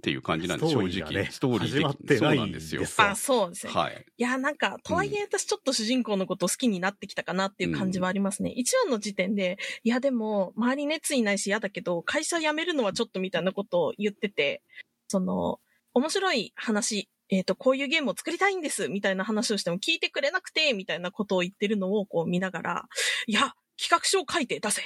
[0.00, 1.26] っていう感じなんで、正直。
[1.30, 2.06] ストーリー的に。
[2.08, 3.72] てないそうなんですよあ、そうですね。
[3.72, 4.06] はい。
[4.16, 8.50] いや、なんか、とはいえ私ちょっと主人公のことを好きになってきたかなっていう感じはありますね。
[8.50, 14.62] 一話の時点で、いやでも、周り熱意ないし嫌だけど、会社辞めるのはちょっとみたいなことを言ってて、
[15.08, 15.60] その、
[15.92, 22.84] 面白い話、えっ、と、こういうゲームを作りたいんです、みたいな話をしても聞いてくれなくて、みたいなことを言ってるのをこう見ながら、
[23.26, 24.82] いや、企画書を書いて出せ。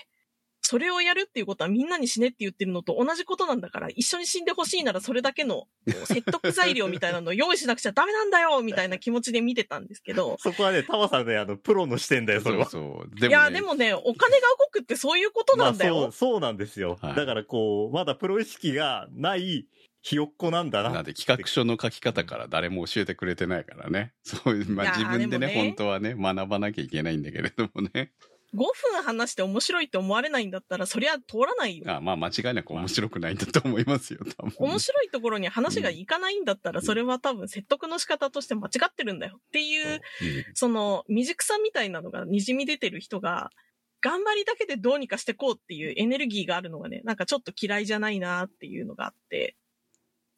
[0.66, 5.64] それをやるっていうことはみんなに死ねって言ってるのと同じことなんだから、一緒に死んでほしいならそれだけの
[6.06, 12.64] 説得材料みたいなのを用意しなくちゃダメなんだよみたいな気持ちで見てたんですけど、 そこはね、タマさんね、あの、プロの視点だよ、それは。
[12.64, 13.20] そう。
[13.20, 15.96] でいや、でもね、お金が動くってそういうことなんだよ。
[15.96, 16.96] まあ、そう、そうなんですよ。
[16.98, 19.66] はいだからこう、まだプロ意識がない
[20.00, 20.90] ひよっこなんだな。
[20.90, 24.14] なんで企画書の書き方から誰も教えてくれてないからね。
[24.22, 28.12] そういう、まあ自分でね、でもね本当はね、学ばなきゃいけないんだけれどもね。
[28.54, 28.58] 5
[28.92, 31.84] 分話して面白いって思われないんだったら、そりゃ通らないよ。
[31.88, 34.54] あまあ間違いなく面白くないんだと思いますよ、多分。
[34.58, 40.00] 面白いところに話がいかないんだったら、それは多分説得の仕方として間違ってるんだよっていう、うん
[40.54, 43.50] その未熟さみたいなのが滲み出てる人が、
[44.00, 49.56] 頑張りだけでどうにかしてこうっていうエネルギーがあるのがね、なんかちょっと嫌いじゃないなっていうのがあって、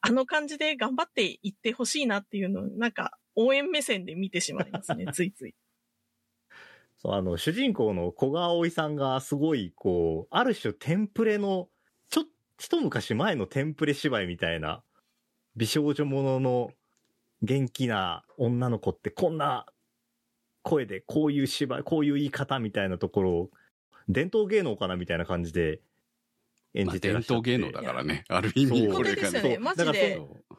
[0.00, 5.55] あの感じで頑張っていってほしいなっていうのを、なんか応援目線で見てしまいますね、ついつい。
[7.06, 11.68] そう、あの、主人公の小川葵さんがすごい、こう、ある種テンプレの、
[12.10, 12.24] ちょ、
[12.58, 14.82] 一昔前のテンプレ芝居みたいな、
[15.54, 16.70] 美少女ものの
[17.42, 19.66] 元気な女の子ってこんな
[20.62, 23.50] 声で、こういう芝居、こういう言い方みたいなところを、
[24.08, 25.80] 伝統芸能かなみたいな感じで
[26.74, 27.50] 演まあじてらっしゃって。
[27.50, 28.24] 伝統芸能だからね。
[28.28, 29.30] ある意味、そうこれがね。
[29.30, 29.58] 本当ですよね。
[29.58, 30.56] マジだからでそ、う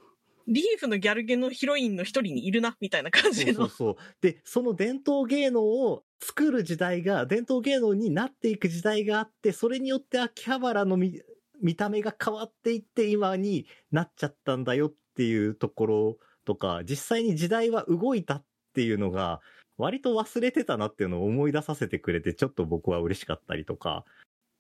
[0.47, 3.53] リーフのギャルゲのヒロインの一人にいるな、みたいな感じの。
[3.53, 3.95] そうそうそう。
[4.21, 11.21] で、その伝統芸能を作る時代が、伝統芸能になっていく時代があって、それによって秋葉原の見
[11.62, 19.41] 見た目が変わっていって今になっちゃったんだよっていうところとか、実際に時代は動いたっていうのが、
[19.77, 24.06] 割と忘れてたなっていうのを思い出させてくれて、ちょっと僕は嬉しかったりとか、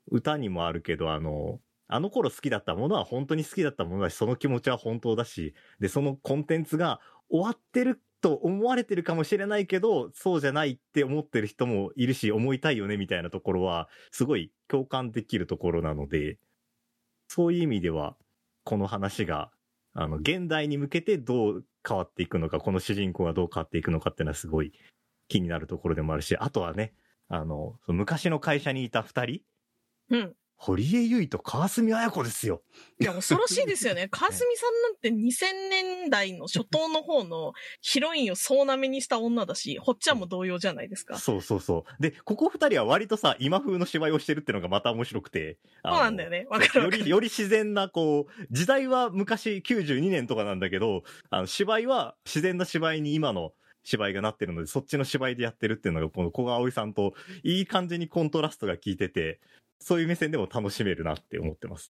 [0.09, 16.39] 歌にもあるけど、あの、あの頃好きだったものは本当に好きだったものだし、その気持ちは本当だし、で、そのコンテンツが終わってると思われてるかもしれないけど、そうじゃないって思ってる人もいるし、思いたいよねみたいなところは、すごい共感できるところなので、
[17.27, 18.17] そういう意味では、
[18.63, 19.51] この話が、
[19.93, 24.73] あの、現代に向けてどう変わっていくのか、この主人公がどう変わっていくのかっていうのはすごい
[25.27, 26.93] 気になるところでもあるし、あとはね、
[27.29, 29.41] あの、の昔の会社にいた二人、
[30.09, 30.35] うん。
[30.57, 32.63] 堀江由衣と川澄彩子ですよ。
[32.99, 34.07] いや、恐ろしいですよね。
[34.11, 41.17] 川澄さんなんて2000年代の初頭の方のヒロインを総なめにした女だし、ほっちゃんも同様じゃないですか。
[41.17, 42.01] そそうそうそう。
[42.01, 45.59] で、ここ二人は割とさ、今風の芝居をしてるっていうのがまた面白くて。
[45.83, 46.47] ううなんだよね。
[46.49, 46.99] わかるわかる。
[46.99, 59.39] より、より自然な、こう、時代は昔92年とかなんだけど、あの、芝居は自然な芝居に今の芝居がなってるので、そっちの芝居でやってるっていうのが、この小川葵さんといい感じにコントラストが効いてて、
[59.79, 61.91] そういう目線でも楽しめるなって思ってます。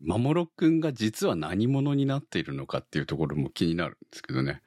[0.00, 4.62] まもろくんが実は何者になっているのかっていうところも気になるんですけどね。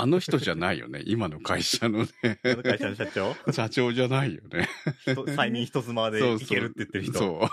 [0.00, 1.02] あの人じゃないよね。
[1.06, 2.38] 今の会社のね。
[2.62, 3.36] 会社の社長？
[3.52, 4.68] 社長じゃないよね。
[5.02, 7.18] 人催眠一つ間でいけるって言ってる人。
[7.18, 7.48] そ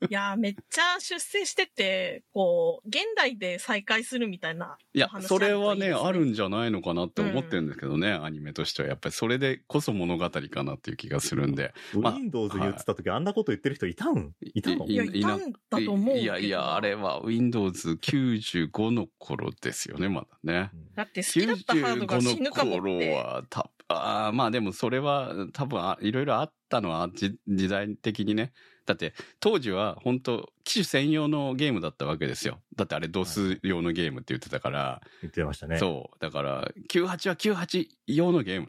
[0.00, 0.06] う。
[0.08, 4.76] いや、めっちゃ出世してて、こう、現代で再会するみたいな。
[4.94, 8.88] いやそれはね、あるんじゃないのかなって思ってるんですけどね、アニメとしては。
[8.88, 11.74] やっぱりそれでこそ物語かなっていう気がするんで。
[11.94, 16.16] まあ Windows 言ってた時、あんなこと言ってる人いたんいたのいや、いたんだと思うけど。
[16.18, 20.70] いやいや、あれは Windows95 の頃ですよね、まだね。
[20.94, 23.14] だって好きだったハードが死95のぬかもっ頃て。
[23.14, 28.52] は、た、あーまあでもそれは多分あいろいろあったのはじ時代的にね。
[28.84, 32.60] だって当時は本当機種専用のゲームだったわけですよ。
[32.76, 35.78] だってあれ DOS 用のゲームって言ってたから、言ってましたね。
[35.78, 36.16] そう。
[36.20, 38.68] だから98は98用のゲーム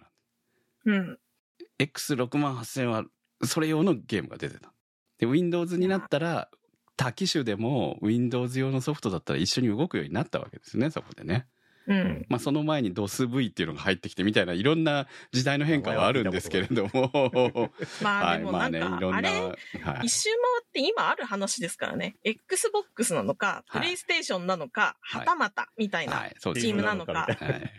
[0.86, 1.19] なのうん。
[1.80, 3.06] X68000 は
[3.43, 4.73] それ用のゲームが出てた。
[5.17, 6.49] で、Windows になったら、
[6.95, 11.47] 他機種でも Windows 用のソフトだったら一緒に動くようになったわけですね、そこでね。
[11.87, 12.25] うん。
[12.29, 17.11] まあ、その前にドス V っていうのが入ってきてみたいないろんな時代の変化はあるんですけれども。
[18.03, 19.17] はい、まあでもまあね、いなんか、ろんな。
[19.17, 22.15] あれ、はい一周回って今ある話ですからね。
[22.23, 27.13] Xbox なのか、はいプレイステーションなのか、はいはたまたみたいなチームなのか。
[27.13, 27.71] はいはい。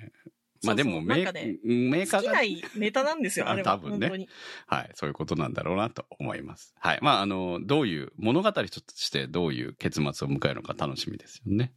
[0.64, 3.74] まあでもメー、カーが好きないネタなんですよ、 ああれは。
[3.74, 4.28] 多分ね本当に。
[4.66, 6.74] はい、そういうことなんだろうなと思います。
[6.78, 6.98] はい。
[7.02, 11.74] まあ、あの、どういう、物語としてどういう結末を迎えるのか楽しみですよね。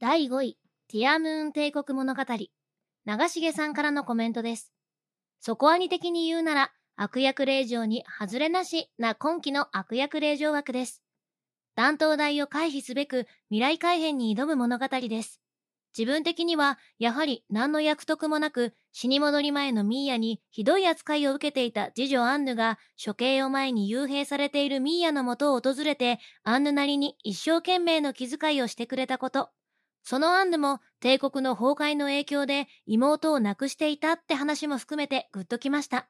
[0.00, 0.58] 第5位、
[0.90, 2.22] ティアムーン帝国物語。
[3.04, 4.72] 長重さんからのコメントです。
[5.38, 11.02] 底アニ的に言うなら、悪役令嬢に外れなしな今期の悪役令嬢枠です。
[11.76, 15.42] 断頭台を回避すべく未来改変に挑む物語です。
[15.96, 29.50] 自分的には、やはり何の役得もなく、死に戻り前のミーヤにひどい扱いを受けていた次女アンヌが、処刑を前に幽閉されているミーヤのもとを訪れて、アンヌなりに一生懸命の気遣いをしてくれたこと。
[30.08, 36.08] その案でも帝国の崩壊の影響で妹を亡くしていたって話も含めてグッときました。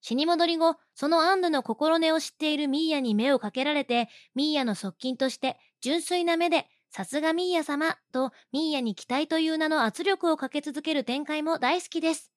[0.00, 12.31] 死に戻り後、そのアンヌの心根を知っているミーヤに目をかけられて、ミーヤの側近として純粋な目で、さすがミーヤ様とミーヤに期待という名の圧力をかけ続ける展開も大好きです。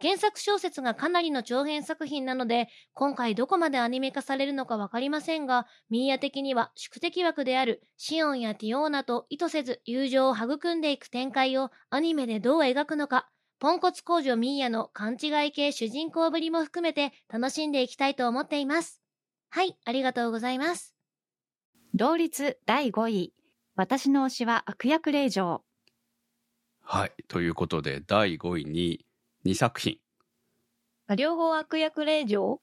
[0.00, 19.02] 原作小説がかなりの長編作品なので、今回どこまでアニメ化されるのかわかりませんが、ミーヤ的には宿敵枠であるシオンやティオーナと意図せず友情を育んでいく展開をアニメでどう描くのか、ポンコツ工女ミーヤの勘違い系主人公ぶりも含めて楽しんでいきたいと思っています。
[19.50, 20.94] はい、ありがとうございます。
[21.94, 23.34] 同率第5位。
[23.74, 25.64] 私の推しは悪役令嬢。
[26.82, 27.12] はい。
[27.26, 29.04] ということで、第5位に
[29.48, 29.98] 2作品。
[31.16, 32.60] 両方悪役令嬢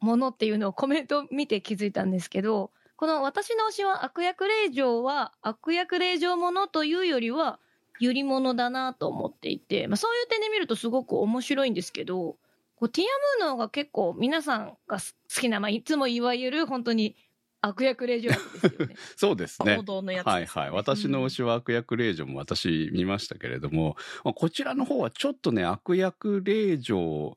[0.00, 7.58] ものっていうのをコメント見て気づいたんですけど、この私の推しは悪役令嬢は悪役令嬢ものというよりは、
[8.00, 12.36] ゆりものだなと思っていて、まあ、そういう点で見るとすごく面白いんですけど、
[12.76, 17.14] こうティアムーの方が結構皆さんが好きな、まあ、いつもいわゆる本当に
[17.62, 18.96] 悪役令嬢役ですよね。
[19.16, 20.32] そうですねのやつね。
[20.32, 20.70] はいはい。
[20.70, 27.36] 私の推しは悪役令嬢も私見ましたけれども、まあこちらの方はちょっとね、悪役令嬢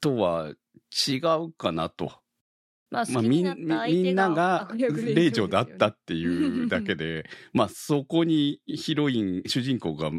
[0.00, 0.52] とは
[1.08, 2.12] 違うかなと。
[2.90, 10.10] まあ、まあみんながんなが悪役令嬢だったっていうだけで、 まあそこにヒロイン、主人公が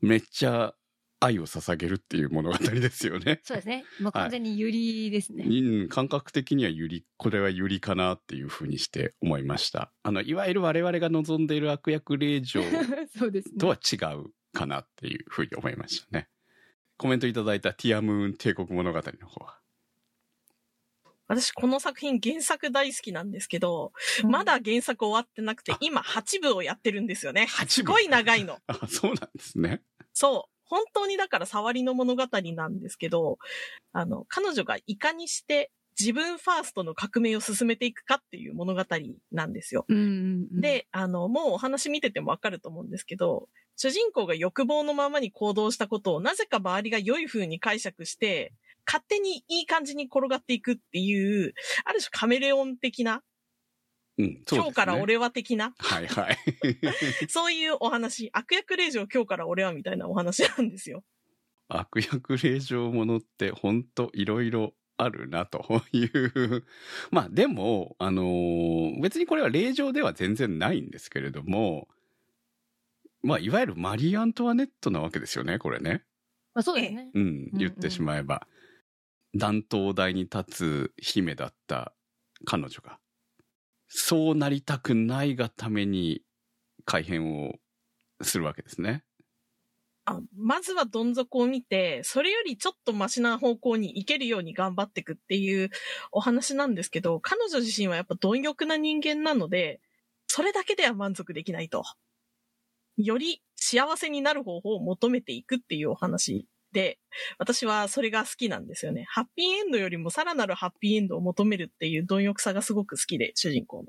[0.00, 0.74] めっちゃ
[1.22, 3.40] 愛を捧げるっていう物語ですよね。
[3.44, 3.84] そうですね。
[4.00, 5.44] もう完全にゆりですね。
[5.44, 9.92] うん、感覚的にはゆり、これはゆりかなっていうふうにして思いました。
[10.02, 12.62] あの、いわゆる我々が望んでいる悪役令嬢
[13.16, 13.58] そうですね。
[13.58, 16.28] とは違うかなっていうふうに思いましたね。
[16.96, 19.58] コメントいただいたティアムーン帝国物語の方は。
[21.28, 23.92] 私この作品原作大好きなんですけど、
[24.24, 27.46] うんまだ原作終わってなくて、今8部をやってるんですよね。
[27.48, 28.58] 8部すごい長いの。
[28.66, 29.82] あ、そうなんですね。
[30.12, 30.51] そう。
[30.72, 33.36] 本当にだから触りの物語なんですけど、
[33.92, 38.82] あの、彼女がいかにして自分ファーストの革命を進めていくかっていう物語
[39.32, 39.84] なんですよ。
[39.86, 48.54] うんうんうん、で、あの、もうお話見ててもわかると思うんですけど、主人公が欲望のままに行動したことをなぜか周りが良い風に解釈して、
[48.86, 51.52] 勝手にいい感じに転がっていくっていう、
[51.84, 53.22] ある種カメレオン的な、
[54.18, 54.64] うん、そうね。
[54.64, 56.38] 今日から俺は的な、はいはい。
[57.28, 61.04] そういうお話、悪役令嬢今日から俺はみたいなお話なんですよ。
[61.68, 66.64] 悪役令嬢ものって本当いろいろあるなという。
[67.10, 71.88] まあでも、あのー別にこれは令嬢では全然ないんですけれども、
[73.22, 76.04] まあいわゆるマリー・アントワネットなわけですよね、これね。
[76.54, 77.10] まあ、そうですね。
[77.14, 78.46] うん、うん言ってしまえば。
[79.34, 81.94] 断頭台に立つ姫だった
[82.44, 82.98] 彼女が、
[83.94, 86.22] そうなりたくないがために
[86.86, 87.52] 改変を
[88.22, 89.04] するわけですね。
[90.06, 95.68] あまずはどん底を見て、それよりちょっとマシな方向に行けるように頑張っていくっていう
[96.10, 99.80] お話なんですけど、彼女自身はやっぱ貪欲な人間なので、
[100.26, 101.84] それだけでは満足できないと。
[102.96, 106.98] より幸せになる方法を求めていくっていうお話で、
[107.38, 109.06] 私はそれが好きなんですよね。
[109.08, 113.88] ハッピーエンドよりもさらなるハッピーエンドを求めるっていう貪欲さがすごく好きで、主人公の。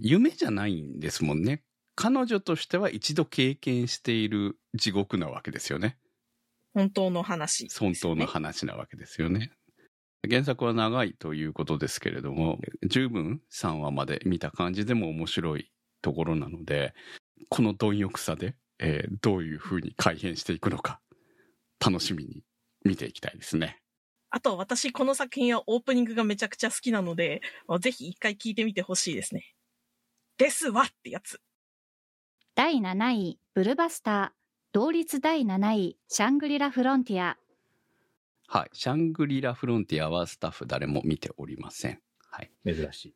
[0.00, 1.62] 夢じゃないんですもんね。
[1.94, 5.98] 彼女としては一度経験している地獄なわけですよね。
[6.74, 9.50] 本当の話、本当の話なわけですよね。
[10.28, 15.72] 原作は長いということですけれども、十分3話まで見た感じでも面白い
[16.02, 16.94] ところなので、
[17.48, 21.00] この貪欲さで、えーどういう風に改変していくのか、
[21.84, 22.42] 楽しみに
[22.84, 23.80] 見ていきたいですね。
[24.30, 27.40] あと私この作品はオープニングがめちゃくちゃ好きなので、
[27.80, 29.54] ぜひ一回聞いてみてほしいですね。
[30.36, 31.40] ですわってやつ。
[32.54, 34.38] 第7位、ブルバスター。
[34.72, 37.38] 同率第7位、シャングリラ・フロンティア。
[38.48, 38.70] はい。
[38.72, 42.00] シャングリラ・フロンティアはスタッフ誰も見ておりません。
[42.30, 42.50] はい。
[42.64, 43.14] 珍しい。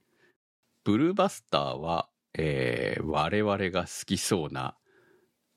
[0.84, 4.76] ブルーバスターは、えー、我々が好きそうな、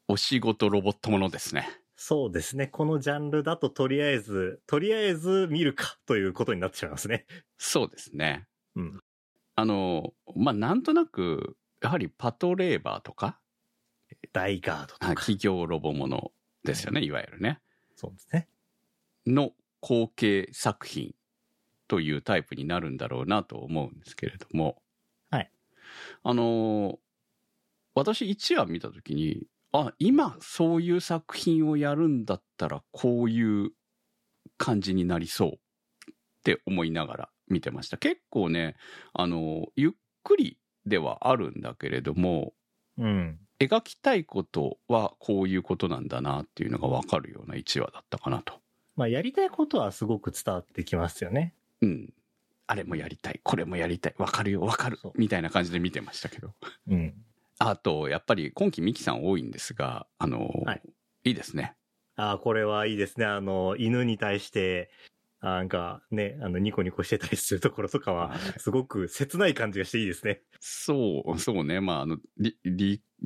[0.08, 1.68] お仕事ロボットものですね。
[1.96, 2.68] そうですね。
[2.68, 7.26] このジャンルだととりあえず、とりあえず見るかということになってしまいますね。
[7.58, 8.48] そうですね。
[8.76, 9.02] うん。
[9.56, 13.40] あの、まあ、なんとなく、やはりパトレーバーとか、
[14.34, 15.16] 大ガードとか。
[15.16, 16.32] 企業ロボもの
[16.64, 17.60] ですよね、いわゆるね。
[17.96, 18.50] そうですね。
[19.26, 21.16] の後継作品
[21.88, 24.82] というタイプになるんだろうなと思うんですけれども。
[25.30, 25.52] はい。
[26.24, 27.00] あの、
[27.94, 29.48] 私1話見たときに、
[29.82, 33.72] あ、今そういう作品をやるんだったらこういう
[34.58, 36.14] 感じになりそうっ
[36.44, 37.98] て思いながら見てました。
[37.98, 38.76] 結構ね、
[39.14, 39.92] あの、ゆっ
[40.24, 42.54] くりではあるんだけれども、
[42.98, 43.40] うん。
[43.60, 48.56] 描きたいことはこういうことなんだなっていうのがわかるような1話だったかなと。
[48.96, 51.54] まあ、やりたいことはすごく伝わってきますよね。
[51.82, 52.14] うん。
[52.68, 56.54] あれもやりたい、これもやりたい、わかるよ、わかるみたいな感じで見てましたけど。
[56.88, 57.14] うん。
[57.60, 60.82] あと、やっぱり今期ミキさん多いんですが、あの、はい
[61.24, 61.76] いいですね。
[62.16, 63.26] ああ、これはいいですね。
[63.26, 64.92] あの、犬に対して、
[65.40, 70.44] あなんかね、あの、ニコニコしてたりするところとかは、すごく切ない感じがしていいですね。
[70.60, 71.82] そう、そうね。
[71.82, 72.18] まあ、あの、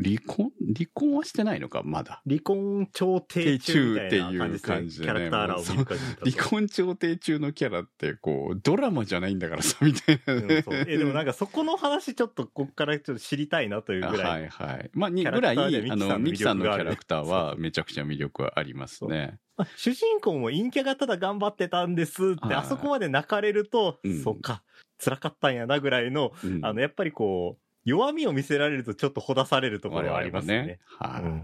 [0.01, 0.51] 離婚？
[0.75, 2.21] 離婚はしてないのか、まだ。
[2.27, 3.97] 離婚調停中。
[3.97, 10.63] っていう感じでねキャラクターらを見る限りだと離婚調停中のキャラって、こう、ドラマじゃないんだからさ、みたいなうんね。
[10.87, 14.29] え、でもなんかそこの話ちょっとこっからちょっと知りたいなというぐら。
[14.29, 14.89] はいいはい。
[14.93, 19.39] まあ、にぐらい、あの、ミミキさんのキャラクターはめちゃくちゃ魅力はありますね。
[19.57, 24.63] まあ主人公も陰キャがただ頑張ってたんですって、はいあそこまで泣かれると、うんそっか、
[25.03, 30.79] 辛かったんやなぐらいの、うんあの、やっぱりこう、弱みを見せられるとちょっとほだされるところはありますよね。
[30.99, 31.23] はい。
[31.23, 31.43] うん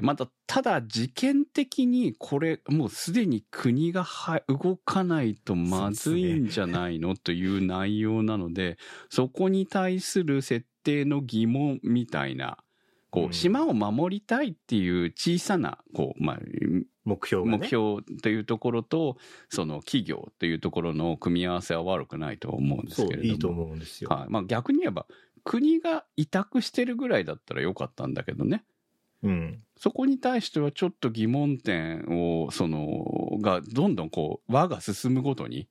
[0.00, 8.78] また、ただ、事件的にこれ、もうすでに国がは動かないとまずいんじゃないのという内容なので、
[9.10, 12.58] そこに対する設定の疑問みたいな、
[13.10, 16.38] こう島を守りたいっていう小さな、こう、まあ、
[17.04, 17.44] 目標。
[17.44, 19.16] 目標というところと、
[19.48, 23.24] その企業というところの組み合わせは悪くないと思うんですけれども。
[23.24, 24.10] いいと思うんですよ。
[24.10, 24.30] はい。
[24.30, 25.06] まあ逆に言えば、
[25.48, 28.64] 国が委託してるぐらいだったらよかったんだけどね。
[29.22, 29.62] うん。
[29.78, 35.66] そこに対してはちょっと疑問点を、その、がどんどんこう、輪が進むごとに、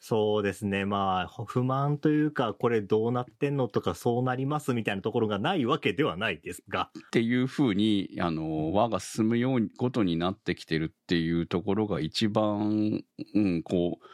[0.00, 0.84] そうですね。
[0.84, 6.90] まあ、不満というか、これどうなってんのとか、そうなりますみたいなところがないわけではないですが。
[6.98, 13.02] っていうふうに、あの、輪が進むように、ことになってきてるっていうところが一番、
[13.34, 14.04] うん、こう、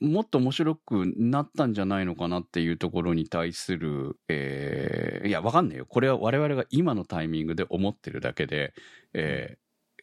[0.00, 5.86] もっと面白くなったんじゃないのかなっていうところに対する、えーいや、わかんないよ。
[5.86, 8.74] これは我々が今のタイミングで思ってるだけで、
[9.12, 9.58] え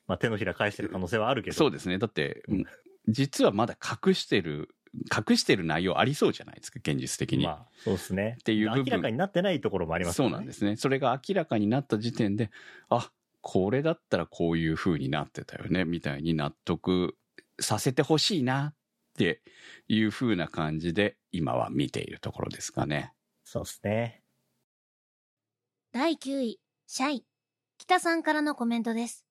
[0.08, 1.56] まあ、手のひら返してる可能性はあるけど。
[1.56, 1.98] そうですね。
[1.98, 2.66] だって、うん
[3.08, 4.70] 実はまだ隠してる、
[5.16, 7.46] 隠してる内容ありそうじゃないですか、現実的に。
[7.46, 8.38] まあ、そうですね。
[8.40, 10.76] っていう部分明らかになってないところもありますそうなんですね。
[10.76, 12.50] それが明らかになった時点で、
[12.90, 17.16] あ、これだったらこういう風になってたよね、みたいに納得
[17.60, 18.74] させてほしいな
[19.16, 19.42] って
[19.88, 23.14] いう風な感じで今は見ているところですかね。
[23.46, 24.24] そうですね。
[25.94, 27.26] 第9位、シャイ。
[27.78, 29.26] 北さんからのコメントです。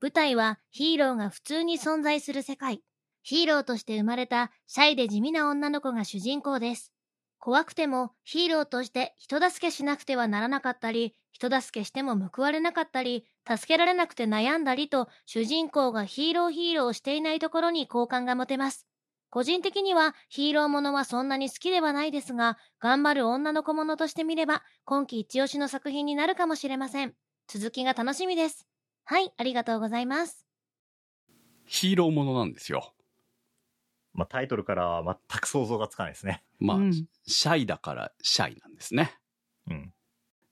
[0.00, 2.82] 舞台はヒーローが普通に存在する世界。
[3.22, 6.92] ヒーローとして生まれたシャイで地味な女の子が主人公です。
[7.38, 18.86] 怖くてもヒーローとして人助けしなくてはならなかったり、人助けしても報われなかったり、助けられなくて悩んだりと、主人公がヒーローヒーローをしていないところに好感が持てます。
[19.30, 27.14] 個人的にはヒーローものはそんなに好きではないですが、頑張る女の子ものとして見れば、今季一押しの作品になるかもしれません。
[27.46, 28.66] 続きが楽しみです。
[29.04, 30.46] はい、ありがとうございます。
[31.64, 32.92] ヒーローものなんですよ。
[34.12, 36.42] まあ、タイトルからは全く想像がつかないですね。
[36.58, 39.16] まあ、うんシャイだからシャイなんですね。
[39.68, 39.94] うん。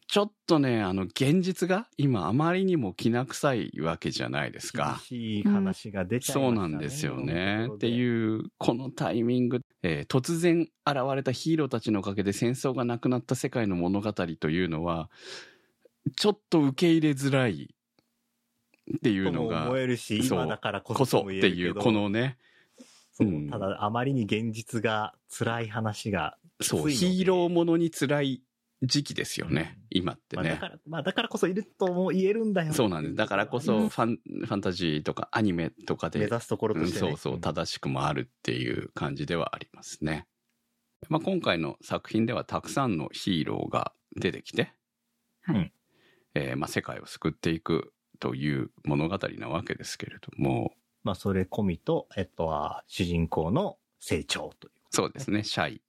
[0.09, 4.99] ちょっとね、あの、現実が今あまりにもきな臭いわけじゃないですか。
[5.11, 6.73] 厳しい話が出ちゃいまそうしたね。
[6.73, 7.69] なんですよね。
[7.75, 7.91] ってう。
[7.91, 15.11] いう、このタイミング、えー突然現れたヒーローたちのおかげで戦争がなくなった世界の物語というのは、
[16.17, 17.75] ちょっと受け入れづらい
[18.97, 22.39] っていうのが思えるし、そう今だからこそっていう、このね、
[23.13, 28.43] そううんただあまりに現実が辛い話がそう、ヒーローものに辛い
[28.83, 29.99] 時期ですよね、うん。
[29.99, 30.43] 今ってね。
[30.43, 32.73] まあ、だから、まあ、だからこそいるとも言えるんだよ。
[32.73, 33.17] そうなんです。
[33.17, 33.89] だからこそ、うん。
[33.89, 36.19] ファン、ファンタジーとかアニメとかで。
[36.19, 37.09] 目指すところとして、ね。
[37.11, 40.27] うんそうそう、正しくもあるっていう感じではありますね。
[41.09, 44.73] まあ、今回の作品ではたくさんのヒーローが出てきて、
[45.43, 45.57] はい。
[45.57, 45.73] うん
[46.35, 50.73] えーまあ、世界を救っていくという物語なわけですけれども、
[51.03, 54.73] まあ、それ込みと、えっとは、主人公の成長という。
[54.91, 55.83] そうですね、シャイ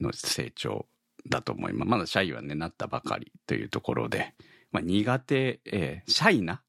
[0.00, 0.86] の成長
[1.28, 1.88] だと思います。
[1.90, 4.34] まだシャイはね、なったばかりというところで、
[4.72, 6.62] まあ、苦手、えーシャイな？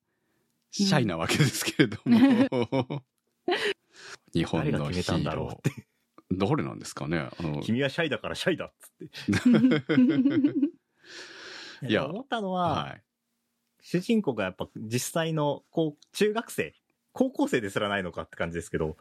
[0.71, 2.17] シャイなわけですけれども、
[4.33, 5.87] 日本のヒ決めたんだーロろうって。
[6.31, 7.17] ー、誰なんですかね？
[7.19, 9.09] あの、君はシャイだからシャイだっつって。
[11.87, 13.03] いや思ったのは、はい。
[13.81, 16.73] 主人公がやっぱ実際の、こう、中学生、
[17.11, 18.97] 高校生ですらないのかって感じですけど、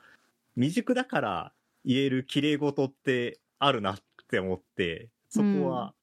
[0.57, 1.53] 未熟だから
[1.85, 3.99] 言える綺麗事ってあるなっ
[4.29, 5.95] て思って、そこは、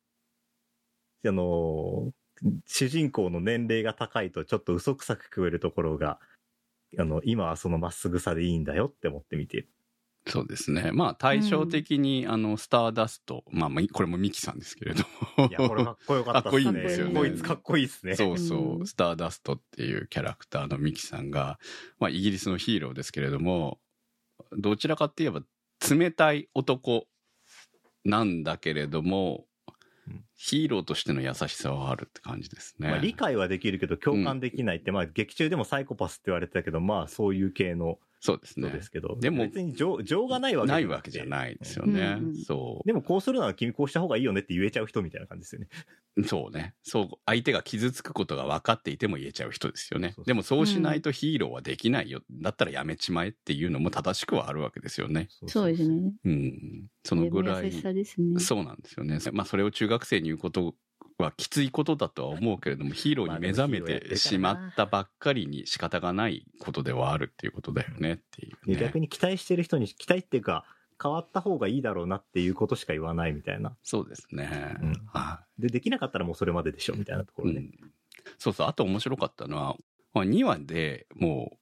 [1.25, 2.11] あの、
[2.65, 6.19] 主人公の年齢が高いとちょっと嘘くさく聞こえるところが、
[6.99, 9.69] あの、今はそのまっすぐさでいいんだよって思って見てる。
[10.27, 10.91] そうですね。
[10.91, 15.03] まあ、対照的に、あの、スターダスト、まあ、まあこれもミキさんですけれど
[15.37, 15.47] も。
[15.47, 16.51] いや、これかっこよかったっすね。
[16.51, 18.15] かっこいいんですよねこいつかっこいいっすね。
[18.15, 21.57] そうそう、うんスターダストっていうキャラクターのミキさんが、
[21.99, 23.79] まあ、イギリスのヒーローですけれども、
[24.57, 25.43] どちらかって言えば、
[25.89, 27.07] 冷たい男
[28.05, 29.45] なんだけれども
[30.07, 32.89] うん、ヒーローとしての優しさはあるって感じですね。
[32.89, 38.83] まあ、理解はできるけど共感できないって、まあ劇中でもサイコパスって言われてたけど、まあそういう系のそうですね人で。
[38.83, 41.27] すけど、でも別に情情がないわけないわけじゃい。
[41.27, 42.17] ないですよね。
[42.19, 45.67] うんうんそでもこうするなら君こうした方がいいよねって言えちゃう人みたいな感じですよね。
[46.17, 46.23] う。
[46.23, 46.75] そうね。
[46.83, 47.09] そう。
[47.25, 50.25] 相手が傷つくことが分かっていても言えちゃう人ですよねそうそう。
[50.25, 52.21] でもそうしないとヒーローはできないよ。
[52.31, 55.27] だったらやめちまえっていうのも正しくはあるわけですよね。
[55.47, 55.87] そうです。
[55.87, 56.13] ね。
[56.23, 56.87] うん。
[57.03, 57.71] そのぐらい優。
[57.71, 58.39] しさですね。
[58.39, 59.17] そうなんですよね。
[59.31, 60.75] まあそれを中学生に言うこと
[61.17, 68.99] はきついことだとは思うけれども、 ヒーローに目覚めてしまったばっかりに仕方がないことではあるっていうことだよねっていうねで逆。
[68.99, 70.65] に期待してる人に、期待っていうか、
[71.01, 73.75] 変わった方がいいだろうなっていうことしか言わないみたいな。
[73.81, 74.77] そうですね。
[74.81, 77.59] うんはで、できなかったらもうそれまででしょみたいなとこい、ろで。
[77.59, 77.93] うん。
[78.37, 78.67] そうそう。
[78.67, 79.77] あと面白かったのは、
[80.13, 81.57] まあ、2話でも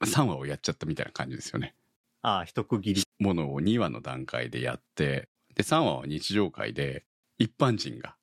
[0.00, 1.74] う3話をやっちゃったみたいな感じですよね。
[2.22, 3.02] ああ、一区切り。
[3.18, 7.04] ものを2話の段階でやって、で、3話は日常会で
[7.38, 8.16] 一般人が、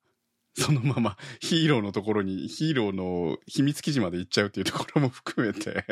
[0.58, 5.84] そのままヒーローのところに、ヒーローの秘密基地まで行っちゃうっていうところも含めて、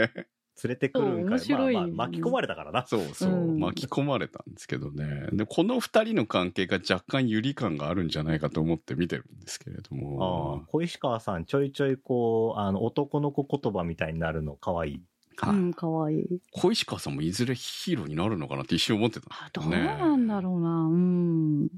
[0.64, 2.86] 連れてくるんか面白いまあまあ、巻き込まれたからな。
[2.86, 5.28] そうそう、うん巻き込まれたんですけどね。
[5.32, 10.70] で、この二人の関係が若干有利感があるんじゃないかと思って見てるんですけれどあもあ、。
[10.70, 15.00] 小石川さん、ちょいちょいこう、あの、男の子言葉みたいになるの可愛い。
[15.38, 16.24] はいうん、かわいい。
[16.50, 19.68] 小石川さんもいずれヒーローになるのかなって一瞬思ってたんあ、どう。
[19.68, 20.68] なんだろうな。
[20.84, 21.68] うん。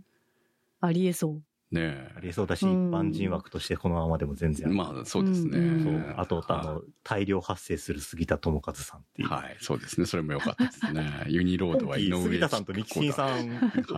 [0.80, 1.42] ありえそう。
[1.70, 4.74] ねありそうだし、一うん般人枠としてこのままでも全然。
[4.74, 5.58] まあ、そうですね。
[5.58, 6.14] うんそう。
[6.16, 9.28] あと、あはの、大量発生する杉田智和さんっていう。
[9.28, 10.06] はい、そうですね。
[10.06, 11.24] それも良かったですね。
[11.28, 13.38] ユニロード今は井上期杉田さんとミキシンさん、は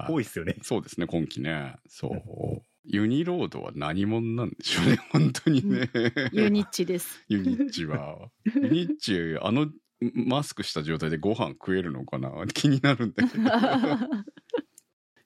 [0.09, 0.57] い多いっすよね。
[0.63, 1.77] そうですね、今期ね。
[1.89, 2.63] そう。
[2.85, 5.91] ユニロードは何者なんでしょうね、 本当にね。
[6.33, 7.25] ユニッチです。
[7.29, 8.31] ユニッチは。
[8.55, 9.69] ユニッチ、あの、
[10.15, 12.31] マスクした状態でご飯食えるのかな？
[12.55, 13.45] 気になるんだけど。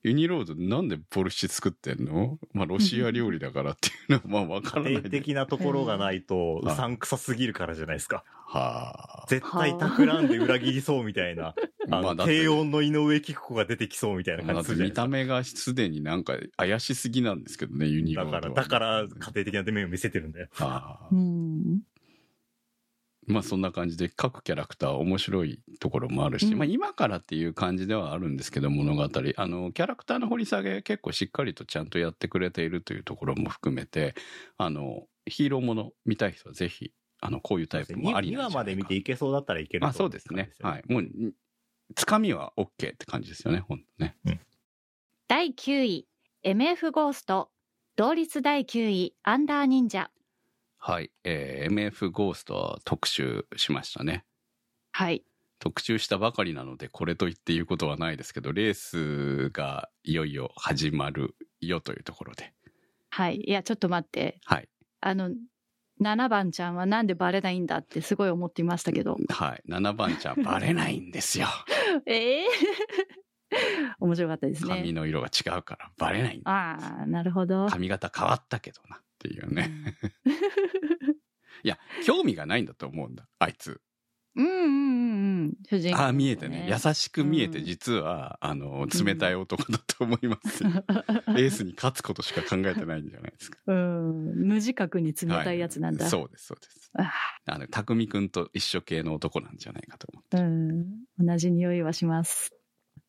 [0.04, 2.38] ユニロードなんでボルシチ作ってんの？
[2.52, 8.22] まあ、ロシア料理だからっていうのはまあ、わからない家庭的なところがないと、 はいうさんくさすぎるからじゃないですか。
[8.46, 9.26] はあ。
[9.28, 11.54] 絶対企んで裏切りそうみたいな。
[11.90, 18.36] あの、まあ低音の井上貴子が出てきそうみたいな感って見たじするじゃないです目がすでになんか怪しすぎなんですけどね、ユニロか。
[18.36, 18.54] ードは。
[18.54, 20.48] だから、だから、家庭的な面を見せてるんだよ。
[20.52, 21.80] はあうん。
[23.26, 26.58] まあそんな感じで各キャラクター面白いところもあるし、うん。
[26.58, 29.02] まあ今からっていう感じではあるんですけど物語。
[29.02, 29.08] あ
[29.46, 34.14] のキャラクターの掘り下げ結構しっかりとちゃんとやってくれているというところも含めて
[34.58, 40.50] あのヒーローもの見たい人はぜひあのこういうタイプもあり2なんじゃないか話まで見ていけそうだったらいけるとあそうですね。
[40.60, 40.82] はい。
[40.86, 41.04] もう
[41.94, 43.78] つかみは OK って感じですよねほん。
[43.78, 44.16] とね。
[45.28, 46.06] 第9位、
[46.44, 47.50] MF ゴースト。
[47.96, 50.10] 同率第9位、アンダー忍者。
[50.86, 54.24] はい、えー MF ゴーストは特集しましたね
[54.92, 55.24] はい。
[55.58, 62.52] 特集したばかりなのでこれと言って言うことはないですけどレースがいよいよ始まるよというところで
[63.08, 63.40] はい。
[63.46, 64.40] いや、ちょっと待って。
[64.44, 64.68] はい
[65.00, 65.30] あの、
[66.02, 69.16] 7番ちゃんはなんでバレないんだってすごい思っていましたけど。
[69.28, 69.62] はい。
[69.68, 71.46] 7番ちゃんバレないんですよ。
[72.06, 72.46] ええ
[74.00, 74.74] 面白かったですね。
[74.74, 76.42] 髪の色が違うからバレない。
[76.44, 77.66] ああ、なるほど。
[77.68, 79.70] 髪型変わったけどなっていうね。
[81.64, 83.26] いや、興味がないんだと思うんだ。
[83.38, 83.80] あいつ。
[84.36, 85.54] うんうんうんうん。
[85.66, 86.68] 主人公、ああ、見えてね。
[86.68, 90.70] 優しく見えてうん実は、あの、冷たい男だと思いますよ。
[90.70, 93.58] レースに勝つことしか考えてないんじゃないですか。
[93.66, 94.46] うん。
[94.46, 96.04] 無自覚に冷たいやつなんだ。
[96.04, 96.90] はいそうです、そうです。
[96.94, 97.12] あ
[97.46, 100.36] あの、匠くんと一緒系の男なんじゃないかと思って。
[100.38, 101.04] うん。
[101.18, 102.52] 同じ匂いはします。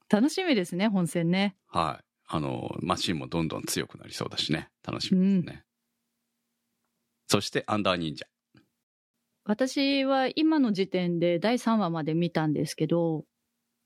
[0.09, 1.57] 楽しみですね、本戦ね。
[1.68, 2.05] はい。
[2.28, 4.70] あの、マシンもどんどん強くなりそうだしね。
[4.86, 5.64] 楽しみですね。
[7.28, 8.26] そして、アンダー忍者。
[9.45, 13.26] 私は今の時点で第3話まで見たんですけど、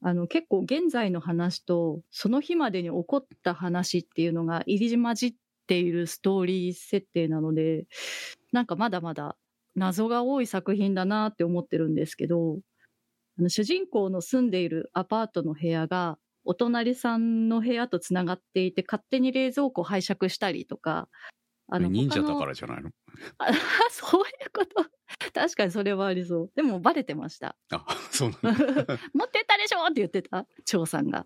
[0.02, 5.34] あの結構現在の話とその日までに起こった話っていうのが入り混じっ
[5.68, 7.86] ているストーリー設定なので、
[8.54, 9.36] なんかまだまだ
[9.76, 12.60] 謎が多い作品だなって思ってるんですけど、
[13.38, 21.10] あの主人公の住んでいるアパートの部屋がお隣さんの部屋とつながっていて勝手に冷蔵庫拝借したりとか、
[21.72, 22.53] あ忍者だからら。
[22.53, 22.89] じゃないの？
[23.38, 23.47] あ
[23.91, 24.86] そういうこと？
[25.34, 26.51] 確かにそれはありそう。
[26.55, 27.55] でもバレてました。
[27.72, 28.65] あ、そうなんだ。
[29.13, 30.45] 持ってったでしょって言ってた？
[30.65, 31.26] 張さんが。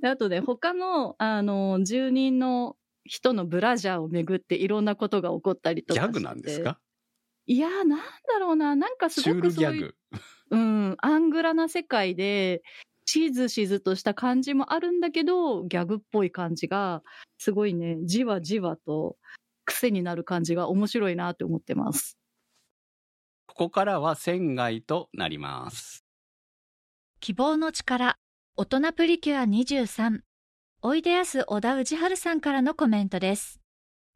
[0.00, 6.78] であとね、他の、あの、住人の人のブラジャーをめぐっていろんなことが起こったりとかギャグなんですか？
[7.46, 7.98] いやー、なんだ
[8.40, 8.76] ろうな。
[8.76, 9.94] なんかすごくそういう、ギャグ。
[10.50, 12.62] うん、アングラな世界で、
[13.10, 17.02] しずしずとした感じもあるんだけど、ギャグっぽい感じが、
[17.38, 19.16] すごいね、じわじわと
[19.64, 22.18] 癖になる感じが面白いなって思ってます。
[23.46, 26.04] ここからは船外となります。
[27.20, 28.18] 希望の力
[28.56, 30.20] 大人プリキュア23
[30.82, 33.60] おいでやす小田氏春さんからのコメントです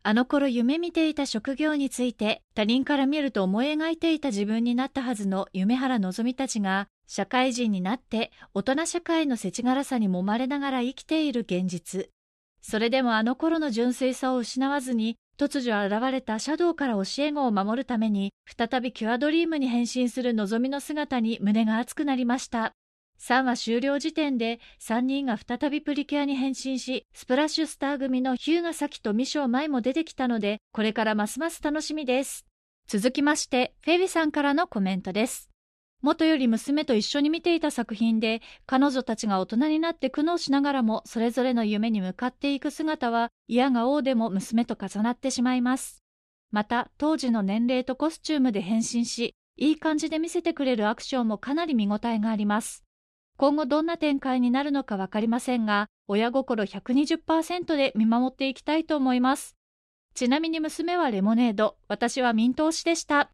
[0.05, 12.09] あの頃夢見ていた職業について他人から見ると思い描いていた自分になったはずの夢原のぞみたちが社会人になって大人社会の世知辛さに揉まれながら生きている現実
[12.63, 22.73] それでもあの頃の純粋さを失わずに突如現れたシャドウから教え子を守るために再びキュアドリームに変身するのぞみの姿に胸が熱くなりました
[23.21, 32.47] 3話終了時点で3人が再びプリキュアに変身し、スプラッシュスター組のヒューガサキとミショウマイも出てきたので、これからますます楽しみです。
[32.89, 35.52] 続きまして、フェビさんからのコメントです。
[36.03, 46.03] 元より娘と一緒に見ていた作品で、彼女たちが大人になって苦悩しながらも、それぞれの夢に向かっていく姿は、嫌が王でも娘と重なってしまいます。
[46.51, 52.85] また、当時の年齢とコスチュームで変身し、いい感じで見せてくれるアクションもかなり見応えがあります。
[53.37, 59.57] 今後どんな展開になるのかわかりませんが、親心120%で見守っていきたいと思います。
[60.15, 63.31] ちなみに娘はレモネード、私はミント推しでした。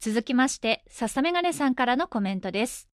[0.00, 2.88] 続きまして、笹メガネさんからのコメントです。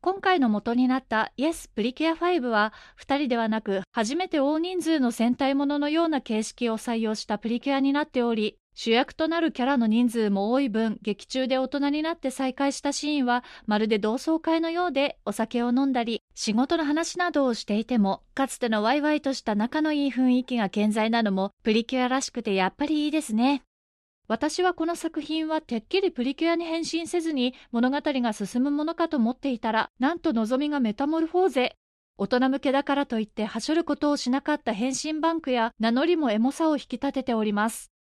[0.00, 23.62] 今回の元になったイエスプリキュア5は、2人ではなく初めて大人数の戦隊もののような形式を採用したプリキュアになっており、主役となるキャラの人数も多い分、劇中で大人になって再会したシーンは、まるで同窓会のようで、お酒を飲んだり、仕事の話などをしていても、かつてのワイワイとした仲のいい雰囲気が健在なのも、プリキュアらしくてやっぱりいいですね。
[24.28, 31.76] 私はこの作品はてっきりプリキュアに変身せずに物語が進むものかと思っていたら、なんと望みがメタモルフォーゼ。
[32.18, 37.92] 大人向けだからといってはしょることをしなかった変身バンクや名乗りもエモさを引き立てております。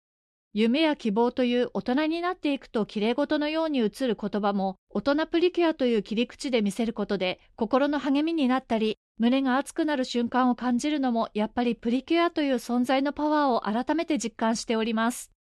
[0.53, 15.34] 夢や希望という大人になっていくと綺麗事のように映る言葉も大人プリキュアという切り口で見せることで心の励みになったり胸が熱くなる瞬間を感じるのもやっぱりプリキュアという存在のパワーを改めて実感しております。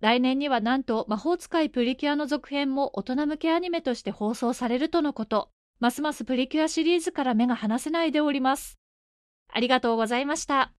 [0.00, 5.50] 来年にはなんと魔法使いプリキュアの続編も大人向けアニメとして放送されるとのこと。
[5.78, 8.78] ますますプリキュアシリーズから目が離せないでおります。
[9.52, 10.72] ありがとうございました。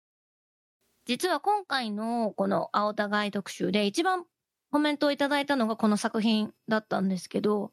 [1.06, 4.26] 実は今回のこの青田ガイ特集で一番
[4.72, 7.72] コメントをいただいたのがこの作品だったんですけど、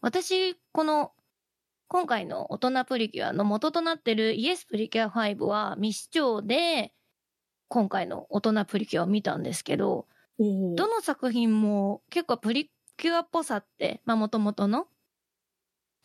[0.00, 1.12] 私、この
[1.88, 6.92] 今回の大人プリキュアの元となってるイエスプリキュア5は未視聴で
[7.68, 10.06] 今回の大人プリキュアを見たんですけど、
[10.40, 14.86] どの作品も結構プリキュアっぽさって、まあ元々の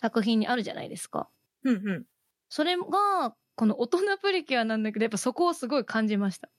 [0.01, 1.29] 作品にあるじゃないですか。
[1.63, 2.05] うんうん。
[2.49, 6.49] それが、この大人プリキュアなんだけど、やっぱそこをすごい感じました。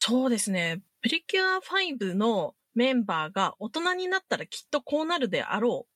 [0.00, 0.82] そうですね。
[1.00, 5.92] プリキュア5のメンバーが大人になったらきっとこうなるであろう。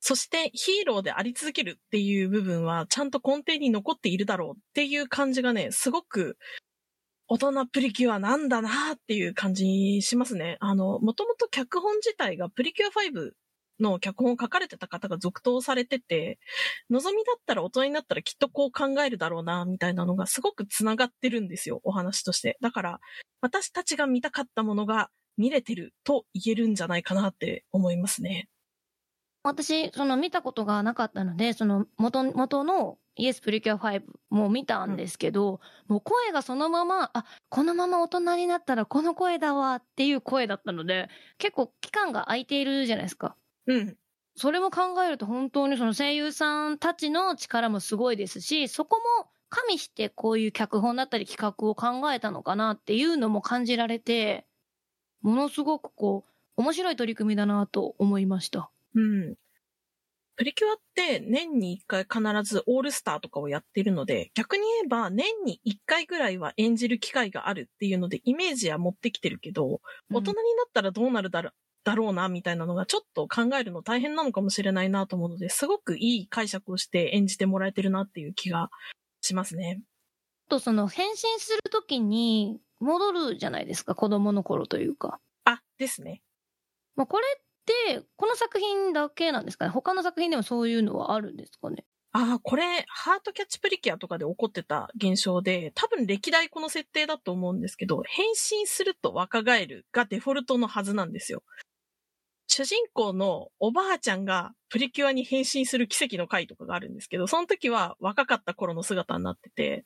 [0.00, 6.36] そしてヒーローであり続けるっていう部分はちゃんと根底に残っているだろうっていう感じがね、すごく
[7.32, 10.58] 大人プリキュアなんだなっていう感じしますね。
[10.60, 13.32] あの、もともと脚本自体がプリキュア5
[13.80, 16.38] の脚本を書かれてた方が続投されてて、
[16.90, 22.58] 望みだったら大人になったらきっとこう考えるだろうな、みたいなのがすごく繋がってるんですよ、お話として。
[22.60, 23.00] だから、
[23.40, 25.08] 私たちが見たかったものが
[25.38, 28.50] 見れてると言えるんじゃないかなって思いますね。
[29.44, 43.36] 私、その見たことがなかったので、その元、元のイエスプリキュア5も見たんですけど、もう声がそのまま、あ、このまま大人になったらこの声だわっていう声だったので、結構期間が空いているじゃないですか。
[43.66, 43.98] うん。
[44.36, 54.46] それも考えると本当にその声優さんたちの力もすごいですし、そこも加味してこういう脚本だったり企画を考えたのかなっていうのも感じられて、
[55.22, 58.71] ものすごくこう、面白い取り組みだなと思いました。
[58.94, 59.34] うん。
[60.36, 69.80] プリキュアって年に1回必ずオールスターとかをやってるので、逆に言えば年に1回ぐらいは演じる機会があるっていうのでイメージは持ってきてるけど、
[70.10, 71.50] 大人になったらどうなるだろ
[71.84, 78.70] だろうなみたいなのがちょっと考えるの大変なのかもしれないなと思うので、すごくいい解釈をして演じてもらえてるなっていう気が
[79.20, 79.80] しますね。
[80.48, 85.20] とその変身するときに戻るじゃないですか、子供の頃というか。
[85.44, 86.22] あ、ですね。
[86.94, 87.51] まあ、これって、
[88.16, 89.70] この作品だけなんですかね？
[89.70, 91.84] 他の作品でもそういうのはあるんですかね？
[92.14, 101.42] ああ、これ、ハートキャッチプリキュアとかで起こってた現象で、多分歴代この設定だと思うんですけど、変身すると若返るがデフォルトのはずなんですよ。
[102.48, 109.84] 主人公のおばあちゃんがプリキュアに変身する奇跡の回とかがあるんですけど、その時は若かった頃の姿になってて、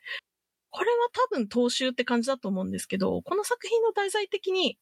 [0.71, 4.79] これは多分踏襲って感じだと思うんですけど、この作品の題材的に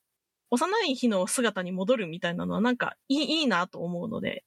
[0.50, 4.44] 幼い日の姿に戻るみたいなのはなんかいいいいなと思うので、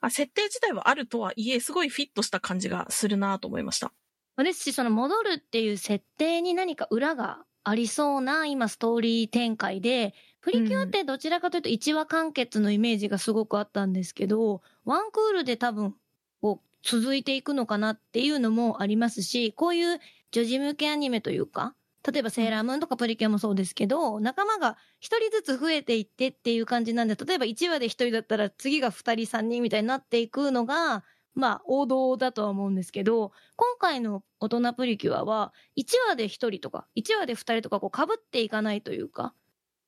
[0.00, 3.92] あ設定自体はあるとはいえ、すごいフィットした感じがするなと思いました。
[4.36, 15.96] まあですし、その戻るっていう設定に何か裏がありそうな今ストーリー展開で、プリキュアってどちらかというと1話完結のイメージがすごくあったんですけど、ワンクールで多分
[16.40, 19.98] こう続いていくのかなっていうのもありますし、こういう
[20.30, 21.74] 女児向けアニメというか、
[22.10, 31.04] 例えばセーラームーンとかプリキュアもそうですけど、仲間が一人ずつ増えていってっていう感じなんで、例えば1話で一人だったら次が二人三人みたいになっていくのが、
[31.34, 39.34] まあ王道だとは思うんですけど、今回の大人プリキュアは1話で1人とか1話で2人とかこう被っていかないというか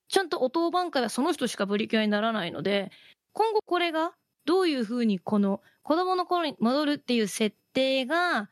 [0.09, 2.91] ちゃんとお当番会はその人しかプリキュアにならないので
[3.33, 4.13] 今後これが
[4.47, 8.49] どういうふうにこの子供の頃に戻るっていう設定が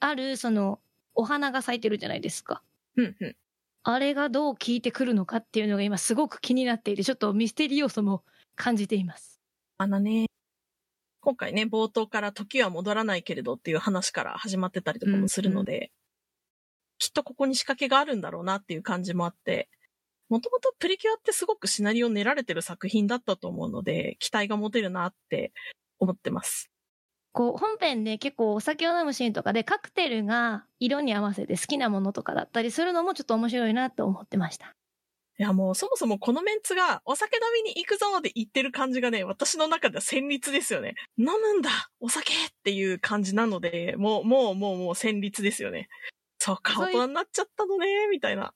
[0.00, 0.80] あるその
[1.14, 2.62] お花が咲いてるじゃないですか。
[2.96, 3.36] うんうん。
[3.82, 8.24] あれがどう効いてくるのかっていうのが今すごく気になっていてちょっとミステリー要素も
[8.56, 9.40] 感じています。
[9.78, 10.26] あのね、
[11.20, 15.92] 今回ね、冒頭から時は戻らないけれどっていう話から始まってたりとかもするので、
[16.98, 19.68] きっとここに仕掛けがあるんだろうなっていう感じもあって、
[20.28, 25.52] もともとプリキュアってすごくシナリオ練られてる作品だったと思うので、期待が持てるなって
[25.98, 26.69] 思ってます。
[27.32, 34.74] こう本編で結構お酒を飲むシーンとかでカクテルが色に合わせて好きなものとかだったりするのもちょっと面白いなと思ってました。
[35.38, 40.96] いやもうそもそもこのメンツがお酒飲みに行くぞで言ってる感じがね、私の中では旋律ですよね。
[41.16, 45.88] 飲むんだお酒っていう感じなので、もう、もう、もう、もう旋律ですよね。
[46.38, 48.52] そうか、大人になっちゃったのね、みたいな。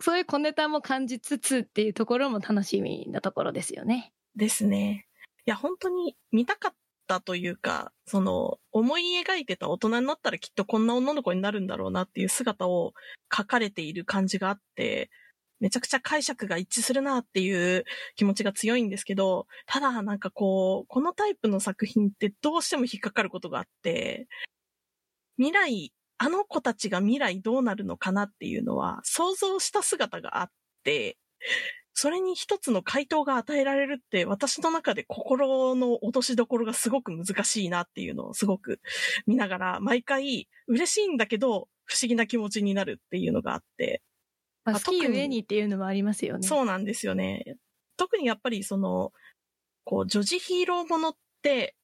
[0.00, 4.12] そういう小ネタも感じつつっていうところも楽しみなところですよね。
[4.36, 5.08] ですね。
[5.46, 6.72] いや、本当に見たか
[7.16, 12.92] ったというか、その、思い描いてた大人になったらきっとこんな女の子になるんだろうなっていう姿を
[13.34, 15.10] 書かれている感じがあって、
[15.58, 17.84] めちゃくちゃ解釈が一致するなっていう
[18.14, 24.28] 気持ちが強いんですけど、ただなんかこう、このタイプの作品ってどうしても引っかかることがあって、
[25.36, 30.50] 未来、あの子たちが未来どうなるのかなっていうのは想像した姿があっ
[30.84, 31.18] て、
[32.00, 38.80] それに一つの回答が与えられるって、私の中で心の落としどころがすごく難しいなっていうのをすごく
[39.26, 44.00] 見ながら、毎回嬉しいんだけど、不思議な気持ちになるっていうのがあって、
[44.64, 46.48] まあ、好きあ特にゆえにっていうのもありますよね。
[46.48, 47.58] そうなんですよね。
[47.98, 49.12] 特にやっぱりその、
[49.84, 51.76] こう、女児ヒーローものって、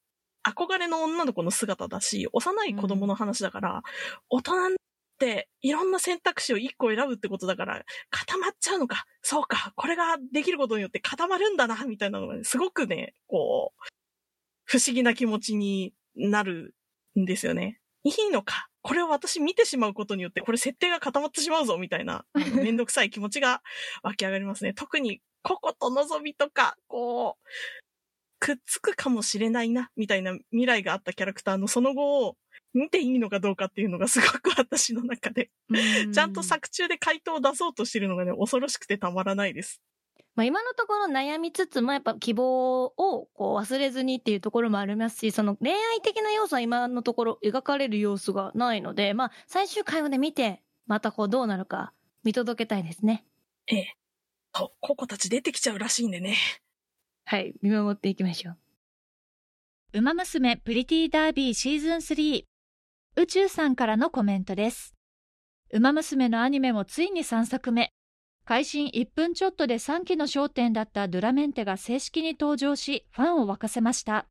[0.49, 3.83] 憧れの女の子の姿だし、幼い子供の話だから、
[4.31, 4.77] 大人
[5.17, 9.05] っていろんな選択肢を一個選ぶってことだから、固まっちゃうのか。
[9.23, 9.73] そうか。
[9.75, 13.81] これができることによって固まるんだな、みたいなのがね、すごくね、こう、
[14.64, 16.75] 不思議な気持ちになる
[17.19, 17.81] んですよね。
[18.05, 18.69] いいのか。
[18.83, 23.62] これを私見てしまうことによって、これ設定が固まってしまうぞ、みたいな、めんどくさい気持ちが
[24.03, 24.75] 湧き上がりますね。
[24.75, 27.47] 特に、ココとのぞみとか、こう、
[28.39, 32.37] くっつくかもしれないな、みたいな未来があったキャラクターのその後を
[32.77, 39.81] 見ていいのかどうかっていうのがすごく私の中で、うんちゃんと作中で回答を出そうとしてるのがね、恐ろしくてたまらないです。
[40.35, 53.24] まあ、今のところ悩みつつもやっぱ希望をこう忘れずにっていうところもありますしその恋愛的な要素は今のところ描かれる様子がないのでまあ最終回をね見てまたこうどうなるか見届けたいですね
[53.66, 53.97] ええ。
[54.55, 56.37] そう、ココたち出てきちゃうらしいんでね。
[57.24, 58.57] はい見守っていきましょう
[59.95, 62.45] ウマ娘プリティダービーシーズン3
[63.19, 64.95] 宇宙さんからのコメントです。
[65.73, 67.91] ウマ娘のアニメもついに3作目。
[68.45, 74.27] 開始1分ちょっとで3期の焦点だったドゥラメンテが正式に登場し、ファンを沸かせました。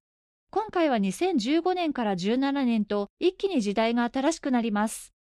[0.52, 5.16] 今回は2015年から17年と一気に時代が新しくなります。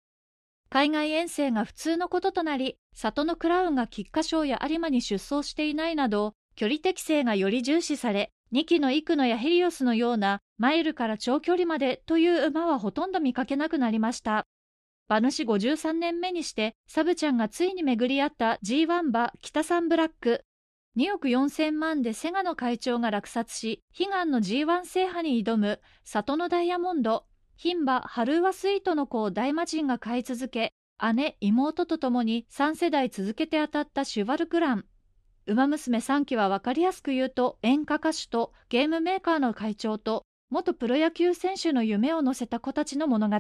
[0.69, 14.47] 海外遠征が普通のこととなり、里のクラウンが菊花賞や有馬に出走していないなど、距離適性がより重視され、2期のイクノやヘリオスのようなマイルから長距離までという馬はほとんど見かけなくなりました。
[15.09, 20.45] 馬主53年目にして、サブちゃんがついに巡り合った G1 馬北サンブラック。
[20.97, 27.27] 2億4000万でセガの会長が落札し、悲願の G1 制覇に挑む里のダイヤモンド。
[27.57, 30.73] 牝馬ハルーワスイートの子を大魔神が買い続け、
[31.13, 34.85] 姉、妹と共に3世代続けて当たったシュバルクラン。
[35.47, 43.37] 馬娘3期は分かりやすく言うと演歌歌手とゲームメーカーの会長と元プロ野球選手の夢を乗せた子たちの物語。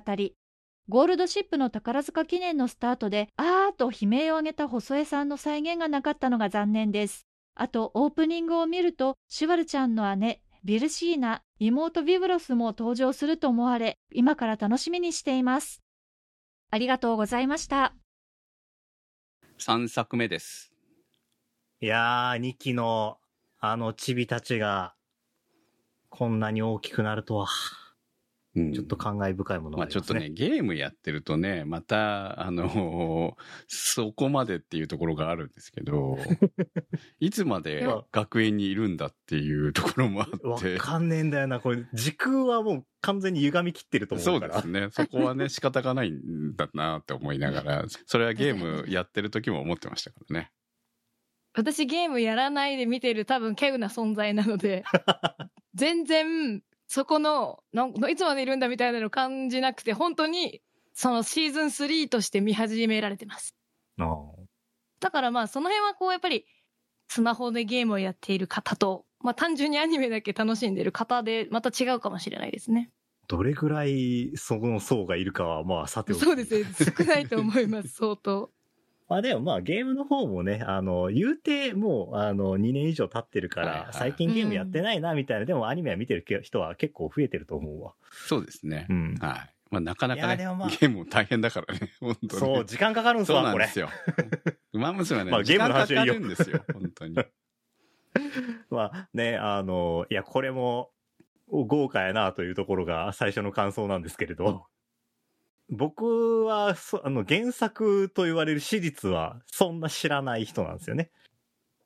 [0.89, 7.27] ゴールドシップの宝塚記念のスタートで、あーと悲鳴を上げた細江さんの再現がなかったのが残念です。
[7.55, 15.83] あと、オープニングを見ると、シュワルちゃんの姉、ビルシーナ、妹ビブロスも登場すると思われ、今から楽しみにしています。
[16.71, 17.95] ありがとうございました。
[19.59, 20.74] 3作目です。
[21.85, 23.18] いやー、2期の
[23.61, 24.95] あのチビたちが、
[26.09, 27.47] こんなに大きくなるとは、
[28.57, 30.30] うんちょっと感慨深いものまあちょっとね、。
[30.30, 33.37] ゲームやってるとね、また、あの
[33.68, 36.16] そこまでっていうところがあるんですけど、
[37.20, 40.78] いつまで学園にいるんだっていうところもあわって。
[40.78, 41.61] かんねえんだよな。
[41.61, 44.57] これ、時空はもう完全に歪み切ってると思そううから。
[44.57, 44.89] ですね。
[44.91, 50.51] そこはね、 仕方がないんだなって思いながら、それはゲームやってる時も思ってましたからね。
[51.55, 54.85] 私ゲームやらないで見てる多分稀有な存在なので、
[55.75, 63.57] 全然そこのなんいつまでいるんだみたいなの感じなくて、本当にそのシーズン3として見始められてます。
[65.01, 66.47] だからまあその辺はこうやっぱり
[67.09, 72.91] スマホでゲームをやっている方と、まあ単純にアニメだけ楽しんでる方でまた違うかもしれないですね。
[73.29, 76.21] どれぐらいその層がいるかは、まあ、さておき。
[76.21, 76.67] そうですね。
[76.99, 78.51] 少ないと思います、相当。
[79.09, 87.95] まあでもまあゲームの方もね、あの、言うてもう、あの、2年以上経ってるから、最近ゲームやってないな、みたいな、でもアニメは見てる人は結構増えてると思うわ。
[88.11, 88.87] そうですね。
[88.89, 89.15] うん。
[89.21, 89.55] はい。
[89.71, 92.41] まあなかないかね、まあゲームも大変だからね、 本当に。
[92.41, 93.67] そう、時間かかるんすそうわ、これ。
[93.67, 93.91] なんですよ。
[94.73, 97.17] 馬娘はね、まあゲームの話はいいよんですよ、本当に。
[98.71, 100.91] まあね、あの、いや、これも
[101.49, 104.67] 豪華やなというところが最初の感想なんですけれど、
[105.71, 111.11] 僕はそ、あの、原作と言われる史実はそんな知らない人なんですよね。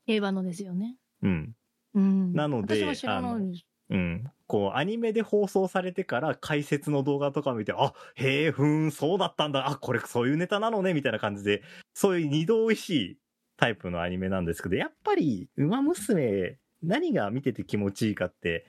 [0.06, 0.96] 競馬のですよね。
[1.22, 1.54] うん。
[1.94, 2.32] うん。
[2.32, 3.64] なので私も知らないです。
[3.90, 4.24] うん。
[4.46, 11.62] こう、アニメで放送されてから解説の動画とか見て、あ、へえ、ふーん、そうだったんだ、あ、これそういうネタなのね、みたいな感じで、
[11.94, 13.18] そういう二度美味しい
[13.56, 18.66] タイプのアニメなんですけど、やっぱり、馬娘、何が見てて気持ちいいかって、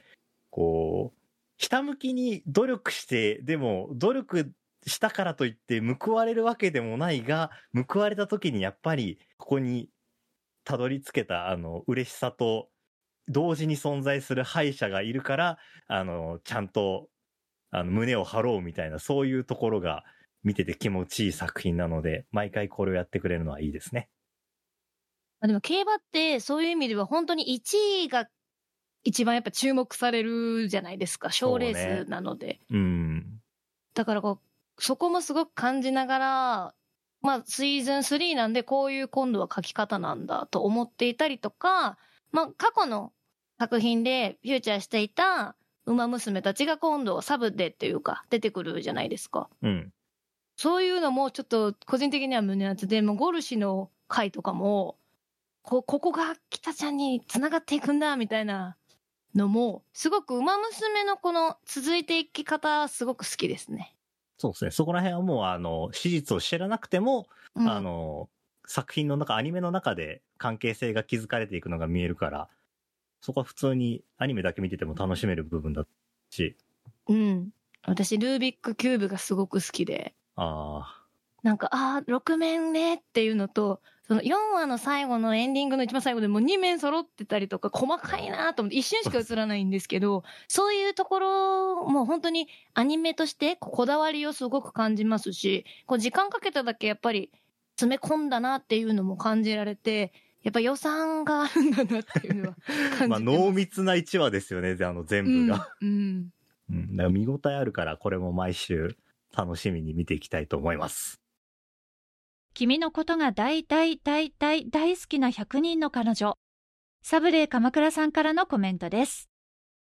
[0.50, 1.20] こう、
[1.58, 4.54] ひたむきに努力して、でも、努力
[4.86, 7.52] したからといって報われるわけでもないが、
[7.88, 9.90] 報われた時にやっぱり、ここに
[10.64, 12.70] たどり着けた、あの、嬉しさと、
[13.28, 15.58] 同時に存在する敗者がいるから、
[15.88, 17.10] あの、ちゃんと、
[17.72, 20.04] あの、胸を張ろうみたいな、そういうところが
[20.44, 24.10] 見てて気持ちいい作品なので、毎回これをやってくれるのはいいですね。
[25.42, 28.28] まあでも競馬ってそういう意味では本当に1位が
[29.04, 31.32] 一番やっぱ注目されるじゃないですか。
[31.32, 32.60] 賞レースなので。
[32.70, 33.40] うん。
[33.94, 34.49] だからこう、
[34.80, 36.76] そこもすごく感じながら、
[37.22, 41.98] まあシーズン3なんでこういう今度は書き方なんだと思っていたりとか、
[42.32, 43.12] まあ過去の
[43.60, 45.56] 作品でフューチャーしていた
[45.86, 49.50] 馬娘たちが今度サブでっていうか出てくるじゃないですか。
[49.62, 49.94] うん。
[50.56, 54.98] そういうのもちょっと個人的には胸熱で、もうゴルシの回とかも、
[55.62, 58.76] こここが北ちゃんに繋がっていくんだみたいな
[59.36, 63.96] のも、すごく馬娘のこの続いていき方すごく好きですね。
[64.40, 64.72] そうですね。
[64.72, 68.30] そこら辺はもう、あの、史実を知らなくても、うんあの、
[68.66, 72.50] 作品の中、アニメの中で関係性が築かれていくのが見えるから、
[73.22, 75.86] そこは普通にアニメだけ見てても楽しめる部分だ
[76.30, 76.56] し、
[77.08, 77.50] うん。
[77.84, 80.99] 私、ルービックキューブがすごく好きで、あ
[81.44, 97.32] なんか、ああ、6面ねっていうのと、その4話の最後のエンディングの一番最後でもう2面揃ってたりとか、細かいなと思って、一瞬しか映らないんですけど、 そういうところも本当にアニメとしてこだわりをすごく感じますし、こう時間かけただけやっぱり
[97.76, 100.12] 詰め込んだなっていうのも感じられて、
[100.42, 102.56] やっぱ予算があるんだなっていうのは
[102.98, 103.08] 感じ。
[103.08, 105.72] まあ、濃密な1話ですよね、あの、全部が。
[105.82, 105.90] うん。
[105.90, 106.34] うん。
[106.72, 106.98] うん。
[106.98, 108.98] だから見応えあるから、これも毎週
[109.38, 111.22] 楽しみに見ていきたいと思います。
[112.54, 116.38] 君のことが大大大大大好きな100人の彼女。
[117.02, 119.30] サブレー鎌倉さんからのコメントです。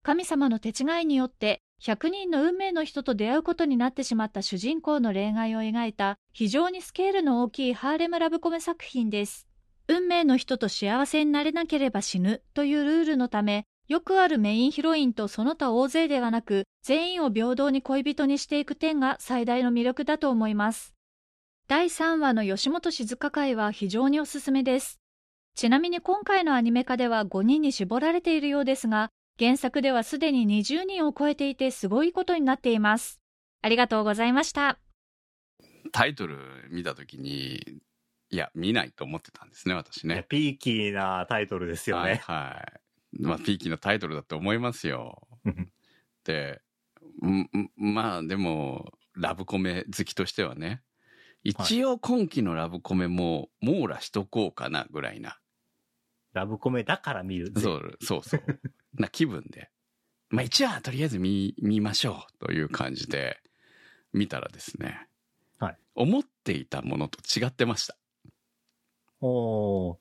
[0.02, 9.48] 神様の手違いによって100人の運命の人と出会うことになってしまった主人公の恋愛を描いた非常にスケールの大きいハーレムラブコメ作品です。
[9.88, 20.94] 運命の人と幸せになれなければ死ぬというルールのため、よくあるメインヒロインとその他大勢ではなく、全員を平等に恋人にしていく点が最大の魅力だと思います。
[21.72, 25.00] 第3話の吉本静香会は非常におすすめです。
[25.54, 29.08] ちなみに今回のアニメ化では5人に絞られているようですが、
[29.38, 33.22] 原作ではすでに20人を超えていてすごいことになっています。
[33.62, 34.80] ありがとうございました。
[35.92, 36.36] タイトル
[36.70, 37.80] 見たときに、
[38.28, 40.26] いや、見ないと思ってたんですね、私ね。
[40.28, 42.20] ピーキーなタイトルですよはい、ね。
[42.22, 42.66] は
[43.18, 43.22] い。
[43.22, 45.70] まあ、ピーキーのタイトルだと思いますようん。
[46.24, 46.60] で、
[47.78, 50.82] まあ、でも、ラブコメ好きとしてはね、
[51.44, 55.38] 一応今期のラブコメも網羅しとこうかなぐらいな、
[56.32, 57.60] ラブコメだから見るぜ。
[57.60, 58.42] そうそうそう、
[58.94, 59.70] な気分で。
[60.30, 63.38] まあ一話とりあえず見、見ましょうという感じで
[64.12, 65.08] 見たらですね、
[65.58, 67.96] はい思っていたものと違ってました。
[69.20, 69.96] おー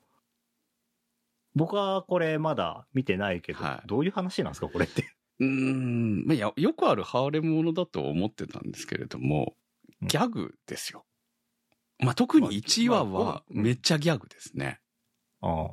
[1.54, 5.12] 僕はこれまだ見てないけど、はいどういう話なんですかこれって。
[5.38, 9.54] うーん、まあ、やよくあるハーレムものだと思ってたんですけれども、
[10.00, 11.04] うんギャグですよ。
[11.98, 14.80] まあ、特に1話まあはめっちゃギャグですね。
[15.40, 15.70] あ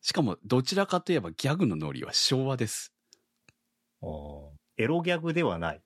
[0.00, 2.92] しかも、どちらかといえばギャグのノリは昭和です。
[4.02, 4.06] あ
[4.76, 5.82] エロギャグではない。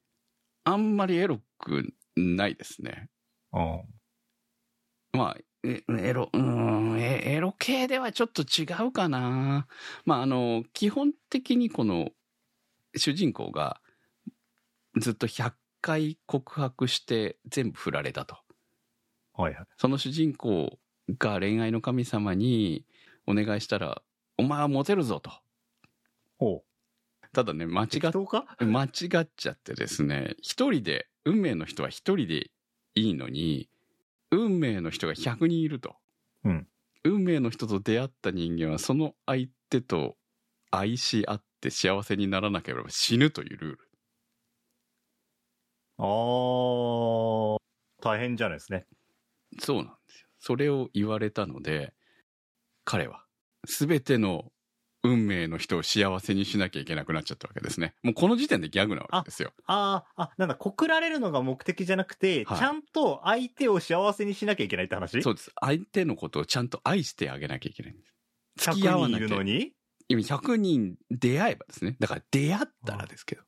[0.64, 3.08] あんまりエロくないですね。
[3.52, 3.82] あ
[5.12, 9.66] まあ、えエロ、うーん、えエロ系ではちょっと違うかな。
[10.04, 12.10] まあ、あの、基本的にこの、
[12.96, 13.80] 主人公が、
[14.98, 15.52] ずっと100
[15.82, 18.38] 回告白して全部振られたと。
[19.36, 19.66] はいはい。
[19.76, 20.78] その主人公
[21.18, 22.84] が恋愛の神様に
[23.26, 24.02] お願いしたら、
[24.38, 25.30] お前はモテるぞと。
[26.38, 26.62] ほ
[27.32, 28.12] ただね、間違っ、
[28.60, 28.88] 間違
[29.22, 32.50] っちゃってですね、一人で、運命の人は一人で
[32.94, 33.68] いいのに、
[34.30, 35.96] 運命の人が100人いると。
[36.44, 36.66] うん
[37.06, 40.16] 運命の人と出会った人間はその相手と
[40.72, 43.78] 愛し合って幸せにならなければ死ぬというルール。
[45.98, 47.58] ああ、
[48.02, 48.86] 大変じゃないですね。
[49.60, 50.28] そうなんですよ。
[50.38, 51.92] それを言われたので、
[52.84, 53.24] 彼は、
[53.66, 54.52] すべての
[55.02, 57.94] 運命の人を幸せにしなきゃいけなくなっちゃったわけですね。
[58.02, 59.52] もうこの時点でギャグなわけですよ。
[59.66, 65.22] ああ、あ、なんだ、告られるのが目的じゃなくて、はいちゃんと相手を幸せにしなきゃいけないって話？
[65.22, 65.52] そうです。
[65.60, 68.14] 相手のことをちゃんと愛してあげなきゃいけないんです。
[68.72, 69.72] 付き合100人わないきゃるのに
[70.08, 71.96] 今100人出会えばですね。
[72.00, 73.42] だから出会ったらですけど。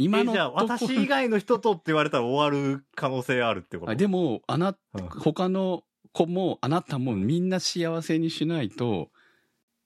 [0.00, 3.90] 今のえじゃあ、私以外の人とって言われたら終わる可能性あるってこと？
[3.90, 5.08] あでも、あな、うん。
[5.08, 5.82] 他の
[6.12, 9.10] 子も、あなたもみんな幸せにしないと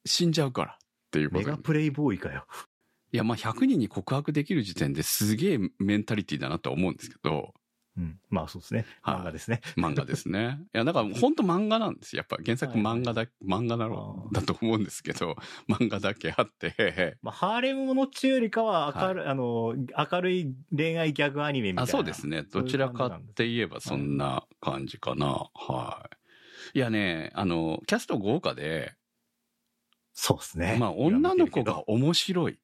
[0.05, 0.77] 死んじゃうからっ
[1.11, 1.41] ていうこと。
[1.41, 2.45] にメガプレイボーイかよ。
[3.11, 7.55] いや、まあ100人に告白できる時点ですげえメンタリティだなとは思うんですけど、
[7.97, 8.19] うん。
[8.31, 8.87] まあそうですね。
[9.03, 9.61] はい漫画ですね。
[9.77, 10.61] 漫画ですね。
[10.75, 12.21] いや、だから本当漫画なんですよ。
[12.21, 15.37] やっぱ原作漫画だ、漫画だろう、あだと思うんですけど、
[15.69, 19.75] 漫画だけあって、まあ、ハーレムものっちゅうよりかは明るい、あの、
[20.11, 21.91] 明るい恋愛ギャグアニメみたいな。
[21.91, 22.43] あ、そうですね。
[22.43, 25.51] どちらかって言えばそんな感じかな。
[25.55, 26.09] は
[26.75, 26.79] い。
[26.79, 28.95] いやね、あの、キャスト豪華で、
[30.15, 30.77] そうですね。
[30.79, 32.59] まあ女の子が面白いけ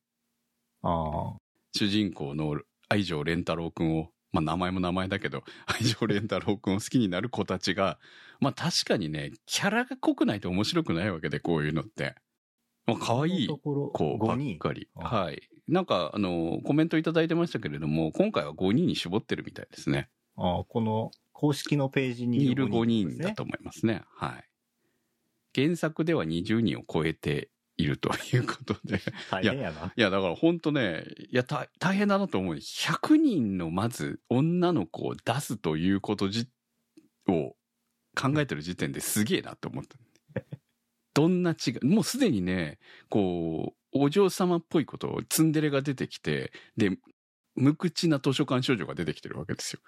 [0.83, 1.35] ど。
[1.35, 1.37] あ
[1.75, 7.99] 主人公の愛情蓮太郎くんを、まあ名前も名前だけど、 愛情蓮太郎くんを好きになる子たちが、
[8.41, 12.15] まあ確かにね、キャラが濃くないと面白くないわけで、こういうのって。
[12.87, 13.01] まああ。
[13.01, 13.57] 可愛い子
[14.19, 14.89] ば5人っかり。
[14.97, 15.43] あはい。
[15.67, 20.09] なんか、あの、コメントいただいてましたけれども、今回は5人に絞ってるみたいですね。
[20.37, 24.03] あこの公式のページににいる5人ですねだと思いますね。
[24.17, 24.45] はい。
[25.55, 29.01] 原作では20人を超えているということで。
[29.31, 29.93] 大変やな。
[29.97, 32.55] いや、だから本当ね、いや、た大変だなと思う。
[32.57, 36.49] 100人のまず女の子を出すということじ
[37.29, 37.55] を
[38.15, 39.97] 考えてる時点ですげえなって思った。
[41.15, 46.99] どんな違い、もうすでにね、こう、お嬢様っぽいことをツンデレが出てきて、で、
[47.55, 49.81] 無口な図書館少女が出てきてるわけですよ。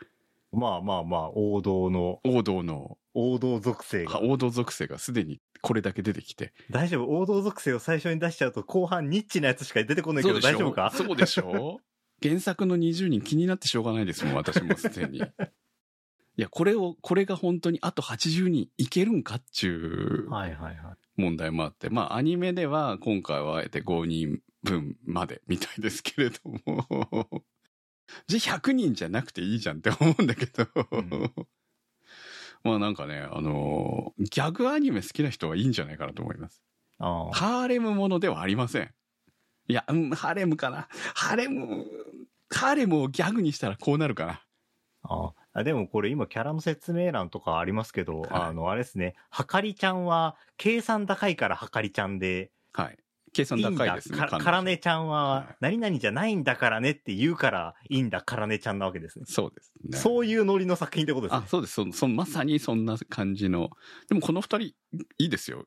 [0.52, 4.20] まあまあまあ、王道の、王道の、王道属性が。
[4.22, 6.52] 王道属性がすでにこれだけ出てきて。
[6.70, 7.18] 大丈夫？
[7.20, 10.90] 王道属性を最初に出しちゃうと、後半ニッチなやつしか出てこないけど大丈夫か？
[10.94, 11.80] そうでしょ？
[12.22, 15.18] 原作の20人気になってしょうがないですもん、私もすでに。
[16.36, 20.96] いや、これを、これが本当にあと80人いけるんかっちゅうはいはいはい。
[21.16, 26.36] 問題もあって、まあアニメでは今回はあえて5人分までみたいですけれど
[26.66, 27.44] も、
[28.26, 30.68] じゃあ100人じゃなくていいじゃんって思うんだけど、ん
[32.62, 36.62] まあなんかね、あのーギャグアニメ好きな人はいいんじゃないかなと思います。
[36.98, 37.32] ああ。
[37.32, 38.90] ハーレムものではありません。
[39.68, 40.88] いや、うん、ハーレムかな。
[41.14, 41.86] ハーレム
[42.48, 44.42] 彼もギャグにしたらこうなるかな。
[45.02, 52.98] ああでもこれ今キャラの説明欄とかありますけど、はいあの、あれですね、はかりちゃんは、計算高いからはかりちゃんで、はい。
[53.32, 54.18] 計算高いですね。
[54.18, 59.24] からねちゃんは、はい何々じゃないんだからねって言うから、いいんだ、からねちゃんなわけですね。
[59.28, 59.98] そうですね。
[59.98, 61.48] そういうノリの作品ってことですねあ、。
[61.48, 61.74] そうです。
[61.74, 63.70] そそまさにそんな感じの。
[64.08, 64.74] でもこの二人、い
[65.18, 65.66] いですよ。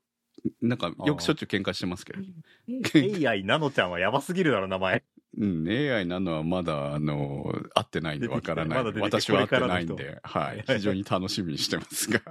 [0.62, 3.30] なんか、よくしょっちゅう喧嘩してますけど。
[3.30, 5.04] AI ナノちゃんはやばすぎるだろ、名前。
[5.38, 8.84] うん、AI なのはまだ、あの、会ってないんでわからない。
[8.84, 10.58] 出てきてま私は会ってないんで、はい。
[10.58, 12.22] は い非常に楽しみにしてますが。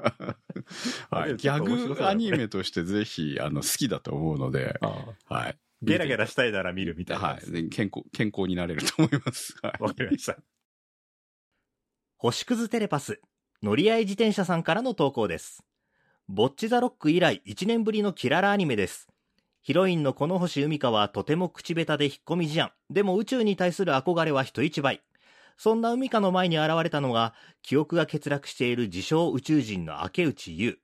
[1.11, 1.37] はい。
[1.37, 4.79] ギャグアニメとしてぜひ、あの、好きだと思うので、
[5.29, 5.59] はい。
[5.83, 7.23] ゲラゲラしたいなら見るみたいな。
[7.25, 7.51] はい。
[7.51, 9.55] で健康、健康になれると思います。
[9.63, 9.83] はい。
[9.83, 10.37] わかりました。
[12.17, 13.21] 星屑テレパス、
[13.63, 15.65] 乗り合い自転車さんからの投稿です。
[16.29, 19.09] ボッチザロック以来1年ぶりのキララアニメです。
[19.61, 22.73] ヒロインのこの星海香はとても口下手で引っ込み思案。
[22.91, 25.03] でも宇宙に対する憧れは人一倍。
[25.57, 30.79] そんな海香の前に現れたのが、記憶が欠落している自称宇宙人の明内優。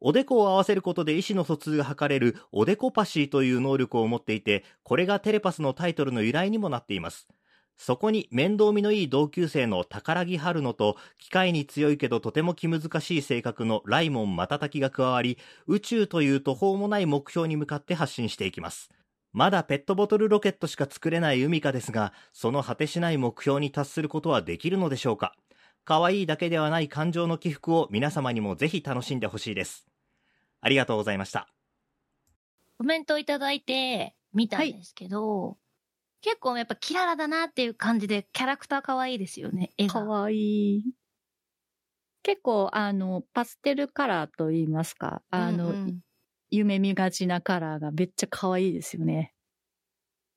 [0.00, 7.28] おでこを合わせることで意思の疎通が図れるおでこパシーという能力を持っていて、これがテレパスのタイトルの由来にもなっています。
[7.76, 18.90] そこに面倒見のいい同級生の宝木春乃と機械に強いけどとても気難しい性格のライモン瞬きが加わり、宇宙という途方もない目標に向かって発信していきます。
[19.32, 25.34] まだペットボトルロケットしか作れない海香ですが、その果てしない目標に達することはできるのでしょうか？
[25.84, 29.86] 可愛いだけではない感情の起伏を皆様にもぜひ楽しんでほしいです。
[30.60, 31.48] ありがとうございました。
[32.78, 35.56] コメントいただいて見たんですけど、
[36.20, 39.72] 結構やっぱキララだなっていう感じでキャラクター可愛いですよね。
[39.78, 39.92] 絵が。
[39.94, 40.84] かわいい。
[42.22, 46.00] 結構、あの、パステルカラーと言いますか、あの、うんうん
[46.52, 49.34] 夢見がちなカラーがめっちゃ可愛いですよね。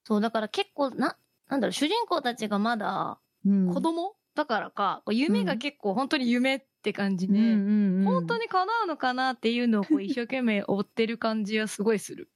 [0.06, 3.74] そう、だから結構な、なんだろう、主人公たちがまだうん。
[3.74, 12.30] 子供、だからか、夢が結構本当に夢って感じで、うんうんうん、本当に叶うのかなっていうのをこう一生懸命追ってる感じはすごいする。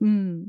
[0.00, 0.46] うん。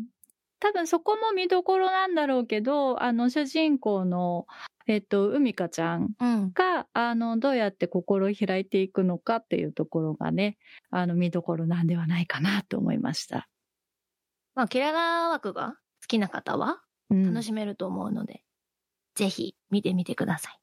[0.62, 4.46] 多分そこも見どころなんだろうけど、あの、主人公の、
[4.88, 6.56] えっと、海香ちゃんうん。
[6.56, 10.58] が、あの、どうやって心を開いていくのかっていうところがね、
[10.92, 13.50] あの、見どころなんではないかなと思いました。
[14.54, 18.44] まあ、キララ枠が好きな方はうん楽しめると思うので、
[19.16, 20.60] ぜひ見てみてください。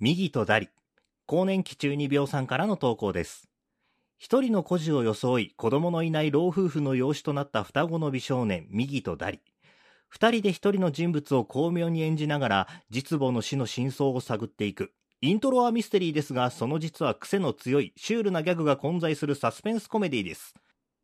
[0.00, 0.68] 右とダリ、
[1.24, 3.51] 更年期中二病さんからの投稿です。
[4.22, 9.40] 一人の孤児を装い、子供のいない老夫婦の養子となった双子の美少年、右とダリ。
[10.08, 14.92] 二人で一人の人物を巧妙に演じながら、実母の死の真相を探っていく。
[15.22, 20.54] イントロはミステリーですが、その実は癖の強い、シュールなギャグが混在するサスペンスコメディです。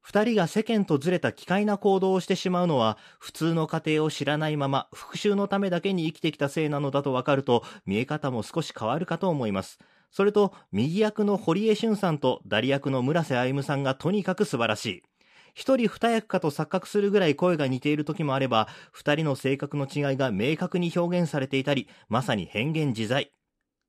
[0.00, 9.80] 二人が世間とずれた奇怪な行動をしてしまうのは、普通の家庭を知らないまま、復讐のためだけに生きてきたせいなのだとわかると、見え方も少し変わるかと思います。
[10.10, 15.02] それと、右役の堀江俊さんと、ダリ役の村瀬歩さんがとにかく素晴らしい。
[15.54, 23.32] 一人二役かと錯覚するぐらい声が似ている時もあれば、二人の性格の違いが明確に表現されていたり、まさに変幻自在。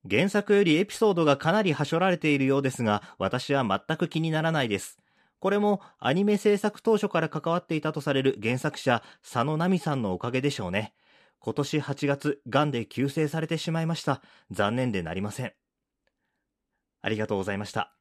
[0.10, 4.98] 原作よりエピソードがかなりはしょられているようですが、私は全く気にならないです。
[5.40, 10.94] これもアニメ制作当初から関わっていたとされる原作者、佐野奈美さんのおかげでしょうね。
[11.40, 14.22] 今年8月、癌で急逝されてしまいました。
[14.52, 15.59] 残念でなりません。
[17.02, 17.96] ありがとうございました。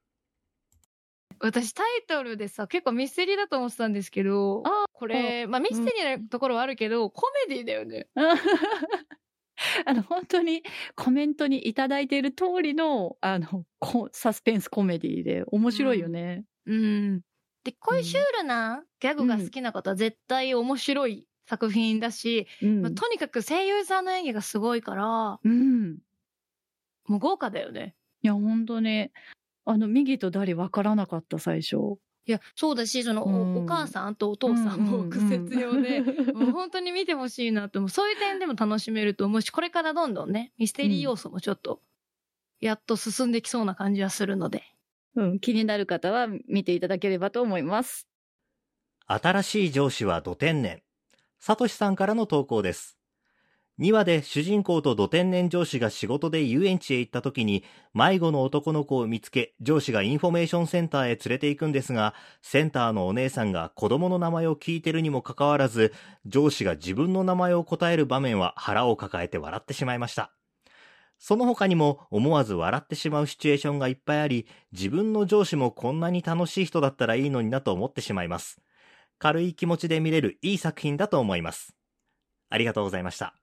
[1.41, 8.09] 私タイトルでさ、結構ミステリーだと思ってたんですけど、あこれ、まあミステリーなところはあるけど、コメディだよね。
[9.87, 10.63] あの、本当に
[10.97, 16.45] コメントにいただいている通りの、あの、こサスペンスコメディで面白いよね。
[16.67, 17.21] うん。
[17.65, 22.83] で、こういうシュールなギャグが好きな方は絶対面白い作品だし、うん。
[22.83, 25.99] まあとにかく声優さんの演技がすごいから、うん。
[27.07, 27.95] もう豪華だよね。
[28.23, 29.13] いや、本当ね、
[29.65, 31.77] あの、右と誰分からなかった、最初。
[32.27, 37.89] いや、そうだし、その、おうんお母さんとお父さんも 苦節用で、もう本当に見てほしいなと思う。
[37.89, 41.81] そういう点でも楽しめると思うし、これからどんどんね、ミステリー要素もちょっと、
[42.61, 44.63] やっと進んできそうな感じはするので。
[45.15, 48.09] うん、気になる方は見ていただければと思います。
[49.07, 50.83] 新しい上司はど天然。
[51.39, 52.98] サトシさんからの投稿です。
[53.79, 57.63] 2話で主人公とど天然上司が仕事で遊園地へ行った時に
[57.95, 65.95] 迷子の男の子を見つけ上司がインフォメーションセンターへ連れて行くんですがセンターのお姉さんが子供の名前を聞いてるにもかかわらず
[66.27, 70.33] 上司が自分の名前を答える場面は腹を抱えて笑ってしまいました。
[71.21, 78.61] その他にも思わず笑ってしまうシチュエーションがいっぱいあり自分の上司もこんなに楽しい人だったらいいのになと思ってしまいます。
[79.19, 81.75] 軽い気持ちで見れるいい作品だと思います。
[82.51, 83.35] ありがとうございました。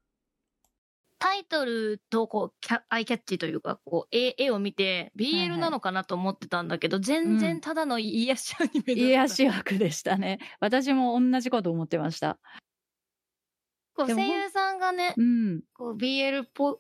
[1.26, 10.38] タイトルとこうキャアイキャッチというかこう絵絵を見て BL なのかなと思ってたんだけど、全然ただの癒しアニメだった癒し枠でしたね。
[10.60, 12.38] 私も同じこと思ってました。
[13.96, 15.62] こう声優さんがねうん。
[15.74, 16.80] こう BL っぽ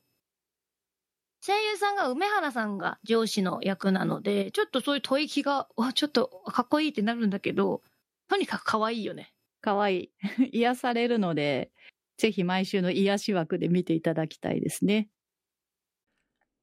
[1.41, 7.81] 声優さんが梅原さんが上司の役なのでちょっとそういう吐息がわちょっとかっこいいってなるんだけど
[8.29, 9.33] とにかく可愛いよね
[9.65, 10.11] かわいい。
[10.53, 11.71] 癒されるので、
[12.17, 15.09] ぜひ毎週の癒し枠で見ていただきたいですね。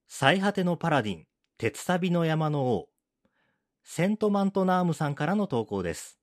[0.06, 1.26] 最果てのパラディン、
[1.58, 2.88] 鉄旅の山の王。
[3.84, 6.20] セントマントナームさんからの投稿です。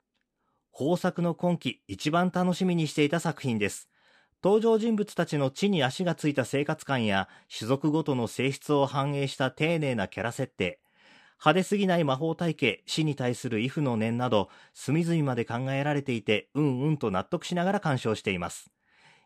[0.79, 3.89] 豊作の今季一番楽しみにしていた作品です。
[4.43, 10.81] 登場人物たちの地に足がついた生活感や種族ごとの性質を反映した丁寧なキャラ設定、
[11.39, 18.71] 派手すぎない魔法体系、死に対する畏怖の念など、隅々まで考えられていて、うんうんと納得しながら鑑賞しています。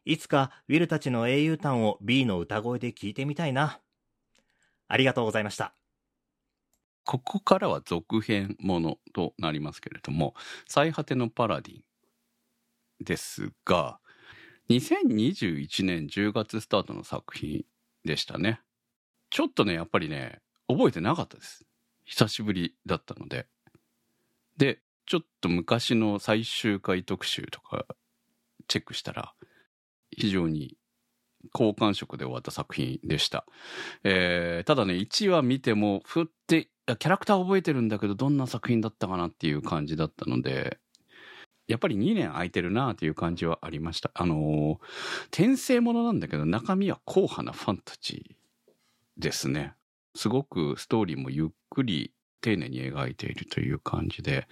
[0.06, 3.80] いつかウィルたちの英雄譚を B の歌声で聞いてみたいな。
[4.88, 5.76] ありがとうございました。
[7.06, 10.36] ここからは続編ものとなりますけれども
[10.68, 11.84] 「最果てのパラディン」
[13.04, 14.00] ですが
[14.70, 17.66] 2021年10月スタートの作品
[18.06, 18.62] でしたね
[19.30, 21.66] ちょっとねやっぱりね覚えてなかったです
[22.06, 23.48] 久しぶりだったので
[24.58, 27.86] でちょっと昔の最終回特集とか
[28.68, 29.34] チェックしたら
[30.18, 30.78] 非常に
[31.52, 33.46] 好感触で終わった作品でした。
[34.04, 40.80] えーただね1話見てもふってキャラクター覚えてるんだけどどんな作品だったかなっていう感じだったので
[41.68, 44.12] やっぱり2年空いてるなっていう感じはありました。
[44.14, 44.78] あのー
[45.28, 49.74] 転生ものなんだけど中身は硬派なファンタジーですね。
[50.16, 54.48] すごくストーリーもゆっくり丁寧に描いているという感じで。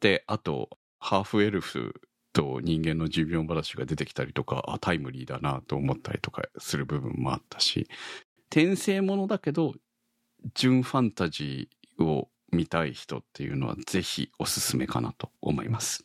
[0.00, 2.00] であとハーフエルフ
[2.32, 7.88] と人間の寿命話が出てきたりとかあタイムリーだなと思ったりとかする部分もあったし
[8.50, 9.74] 転生ものだけど
[10.54, 16.04] 純ファンタジーを見たい人っていうのはぜひおすすめかなと思います。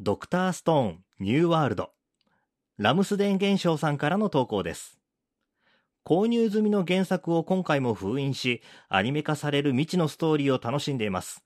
[0.00, 1.90] ドクターストーンニューワールド。
[2.78, 4.98] ラムスデン現象さんからの投稿です。
[6.04, 11.45] 購入済みの原作を今回も封印しアニメ化される未知のストーリーを楽しんでいます。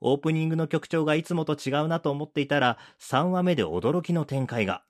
[0.00, 4.82] オープニングの曲調がいつもと違うなと思っていたら3話目で驚きの展開が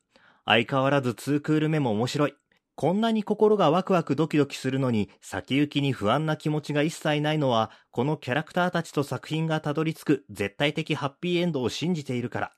[0.44, 2.34] 相変わらず2クール目も面白い
[2.74, 12.52] こんなに心がワクワクドキドキするのに先行きに不安な気持ちが一切ないのはこのキャラクターたちと作品がたどり着く絶対的ハッピーエンドを信じているから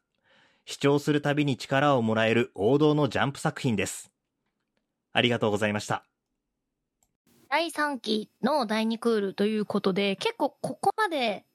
[0.70, 4.12] 視聴するたびに力をもらえる王道のジャンプ作品です。
[5.14, 6.04] ありがとうございました。
[7.48, 11.46] 第3期の第2クールということで結構ここまで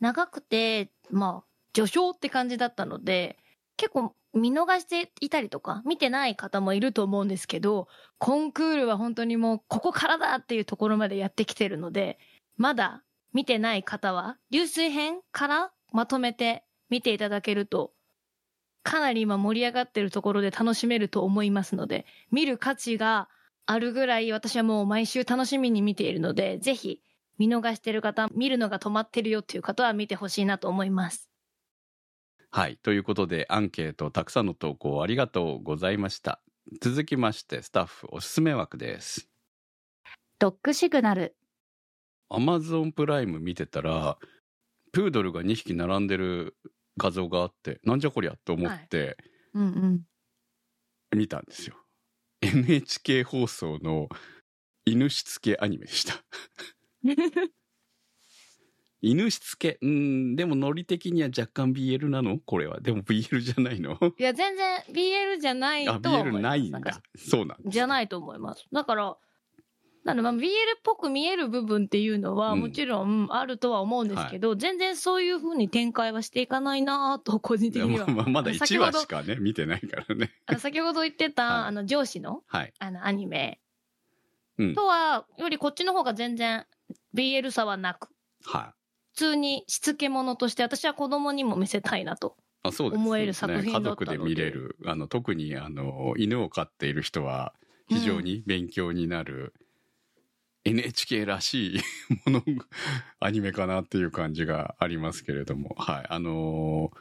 [0.00, 3.38] 長くてまあ序章って感じだったので
[3.76, 12.18] 結構見逃していたりとか見てない方もいると思うんですけどコンクールは本当にもうここからだっていうところまでやってきてるので
[12.56, 13.02] まだ
[13.32, 17.92] 見てない方は流水編からまとめて見ていただけると
[18.82, 23.28] かなり今盛り上がってるところで楽しめると思いますので見る価値が
[23.66, 27.00] あるぐらい私はもう毎週楽しみに見ているのでぜひ
[27.40, 31.30] 見逃してる方見るのが止まってるよっていう方は見てほしいなと思います。
[32.50, 32.76] はい。
[32.82, 36.42] ということでアンケートたくさんの投稿ありがとうございました。
[36.82, 39.26] 続きましてスタッフおすすめ枠です。
[40.38, 41.34] ドッグシグナル。
[42.28, 44.18] アマゾンプライム見てたら
[44.92, 46.58] プードルが2匹並んでる
[46.98, 49.16] 画像があってなんじゃこりゃと思って
[49.54, 51.18] うんうん。
[51.18, 51.74] 見たんですよ、
[52.42, 54.10] NHK 放送の
[54.84, 56.22] 犬しつけアニメでした
[59.02, 59.78] 犬しつけ。
[59.80, 62.38] うんでもノリ的には若干 BL なの？
[62.38, 62.80] これは。
[62.80, 63.98] でも BL じゃないの？
[64.18, 66.42] いや全然 BL じゃないあとは思 BL います。
[66.42, 67.02] ないんだ。
[67.16, 68.66] そうなんじゃないと思います。
[68.72, 69.16] だから
[70.04, 70.48] なのでまあ BL っ
[70.82, 72.60] ぽく見える部分っていうのはうん。
[72.60, 78.06] もちろんあるとは思うんですけど、全然そういう風に展開はしていかないなぁと個人的には。
[78.06, 80.30] まあまだ1先ほど話しかね見てないからね。
[80.58, 81.68] 先ほど言ってた、はい。
[81.68, 82.74] あの上司のはい。
[82.78, 83.60] あのアニメ
[84.58, 84.74] うん。
[84.74, 86.66] とはよりこっちの方が全然
[87.14, 88.08] BL さはなく。
[88.44, 88.74] はい。
[89.12, 94.06] 普通にしつけ者として私は子供にも見せたいなとあそうです思える作品だったので。
[94.06, 97.52] 家族で見れるあの特にあの犬を飼っている人は
[97.88, 99.52] 非常に勉強になる、
[100.64, 101.80] NHK らしい
[102.24, 102.42] もの
[103.18, 105.74] アニメかなっていう感じがありますけれども。
[105.76, 106.06] はい。
[106.08, 106.98] あのー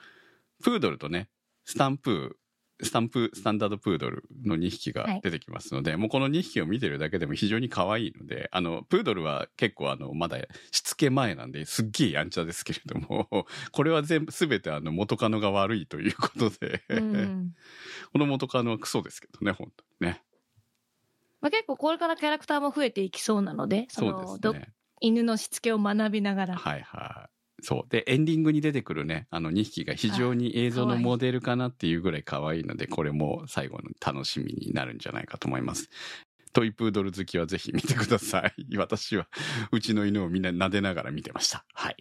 [0.61, 1.29] プードルとね
[1.65, 2.48] スタンプー
[2.81, 10.37] スタンプスタンダードプードルの2匹が出てきますので、もうこの2匹を見てるだけでも非常に可愛いのであのプードルは結構あのまだ
[10.71, 13.27] しつけ前なんですっげえやんちゃですけれども
[13.71, 17.53] これは全部全てあの元カノが悪いということで、うん
[18.11, 20.23] この元カノはクソですけどね本当にね
[21.41, 24.73] まあ、結構これからキャラクターも増えていきそうなので、そそうですね。
[25.01, 26.55] 犬のしつけを学びながら。
[26.57, 27.38] はいはい。
[27.61, 27.89] そう。
[27.89, 35.89] で、エンディングに出てくるね、あの2匹が非常に映像のモデルかなっていうぐらい可愛いので、これも最後の楽しみになるんじゃないかと思います。
[36.53, 38.53] トイプードル好きはぜひ見てください。
[38.77, 39.27] 私は、
[39.71, 41.65] うちの犬をみんな撫でながら見てました。
[41.73, 41.95] はい。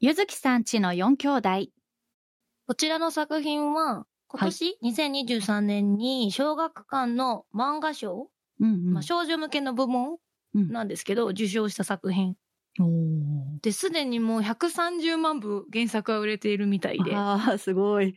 [0.00, 1.72] ゆずきさんちの4兄弟。
[2.66, 8.30] こちらの作品は、今年、2023年に小学館の漫画賞、
[8.60, 10.18] うんまあ、少女向けの部門
[10.54, 12.36] うんなんですけど、受賞した作品。
[12.80, 12.84] お
[13.62, 17.14] で、すでにもう130万部原作は売れているみたいで。
[17.16, 18.16] ああ、すごい。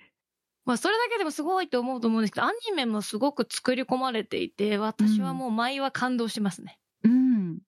[0.65, 6.77] まあ、それだけでもすごいと思うと思うんですけど、アニメもすごく作り込まれていて、私はもう毎話感動しますね。
[7.03, 7.59] うん。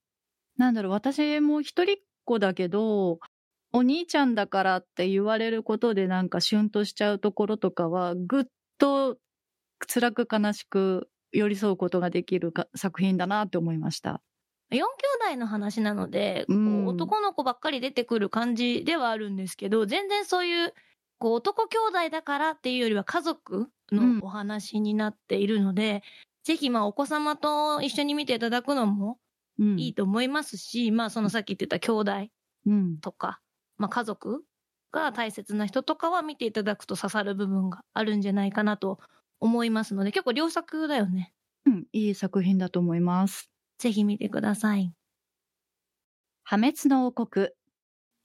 [0.58, 1.96] なんだろう、私も一人っ
[2.26, 3.20] 子だけど、
[3.72, 8.44] お兄ちゃんだからって言われることでなんかシュンとしちゃうところとかは、ぐっ
[8.78, 9.18] と
[9.88, 14.22] 辛く悲しく寄り添うことができるか作品だなって思いました。
[14.72, 14.88] 4
[15.28, 16.46] 兄弟の話なので、
[16.86, 20.74] 男の子ばっかり出てくる感じではあるんですけど、全然そういう、
[21.18, 26.04] こう男兄弟だからっていうよりは家族うんのお話になっているので、
[26.44, 29.20] ぜひまあお子様と一緒に見ていただくのも
[29.58, 29.86] うん。
[29.86, 32.12] いいと思いますし、まあそのさっき言ってた兄弟
[32.66, 33.02] うん。
[33.02, 33.42] とか、
[33.78, 34.46] まあ家族
[34.92, 39.00] が大切な人とかは見ていただくと刺さる部分があるんじゃないかなと
[39.40, 41.34] 思いますので、結構良作だよね。
[41.66, 41.88] うん。
[41.94, 43.49] いい作品だと思います。
[43.80, 44.94] ぜひ見てください。
[46.44, 47.48] 破滅の王国。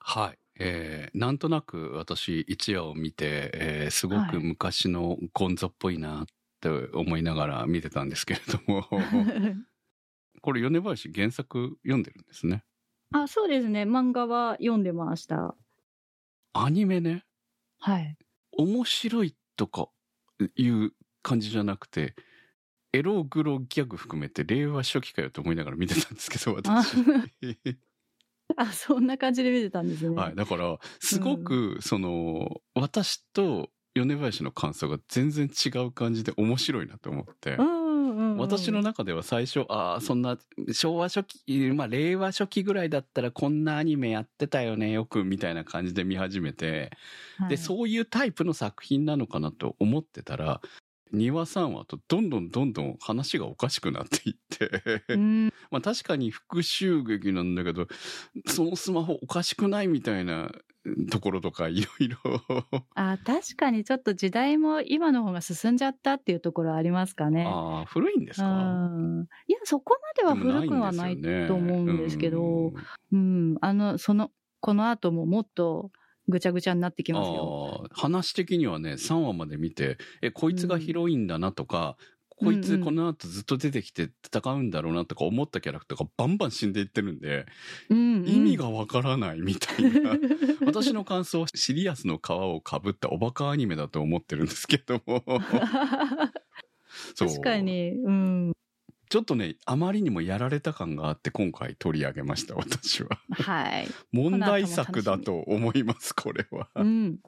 [0.00, 0.38] はい。
[0.58, 6.26] えー、なんとなく私一夜を見て、えー、すごくはい昔のゴンゾっぽいなっ
[6.60, 8.86] て思いながら見てたんですけれども、
[10.42, 12.64] これ米林原作読んでるんですね。
[13.12, 13.82] あ、そうですね。
[13.82, 15.56] 漫画は読んでました。
[16.52, 17.24] アニメね、
[17.78, 18.16] はい。
[18.52, 19.88] 面白いとか
[20.56, 22.14] いう感じじゃなくて、
[22.94, 26.96] エログロギャグ含めて令和初期かよと思いながら見てたんですけど、私。
[28.56, 30.14] あ、そんな感じで見てたんですね。
[30.14, 30.36] はい。
[30.36, 37.56] だから、すごく、その、私と米林の感想が全然違う感じで面白いなと思って。
[37.56, 38.36] うんうんうん。
[38.36, 40.38] 私の中では最初、ああ、そんな、
[40.72, 46.92] 昭和初期、まあ、令和初期ぐらいだったらこんなアニメやってたよね、よく、みたいな感じで見始めて、
[47.38, 50.60] はいで、そういうタイプの作品なのかなと思ってたら、
[51.14, 55.52] 2話3話とどんどんどんどん話がおかしくなっていって、うん。
[55.70, 57.86] まあ確かに復讐劇なんだけど、
[58.46, 60.50] そのスマホおかしくないみたいな
[61.10, 62.18] ところとかいろいろ。
[62.94, 67.46] あ、確かにちょっと時代も今の方が進んじゃったっていうところありますかね。
[67.46, 68.46] ああ、古いんですか？
[68.46, 69.28] うん。
[69.46, 72.72] いや、そこまでは古くはないと思うんですけど、
[73.12, 74.30] うん、あの、その、
[74.60, 75.90] この後ももっと
[76.28, 77.86] ぐちゃぐちゃになってきますよ。
[77.92, 81.96] 話的にはね、3話まで見て、え、こいつがヒロインだなとか、
[82.36, 87.46] こいつこの後ずっと出てきて戦うんだろうなとか思ったキャラクターがバンバン死んでいってるんで、
[87.88, 90.16] うんうん意味がわからないみたいな。
[90.66, 95.22] 私の感想はシリアスの皮をかぶったおバカアニメだと思ってるんですけども。
[97.16, 98.52] 確かに、うん。
[99.14, 103.10] ちょっとね、あまりにもやられた感があって今回取り上げました、私は。
[103.30, 103.86] はい。
[104.10, 106.68] 問題作だと思います、これは。
[106.74, 107.20] うん。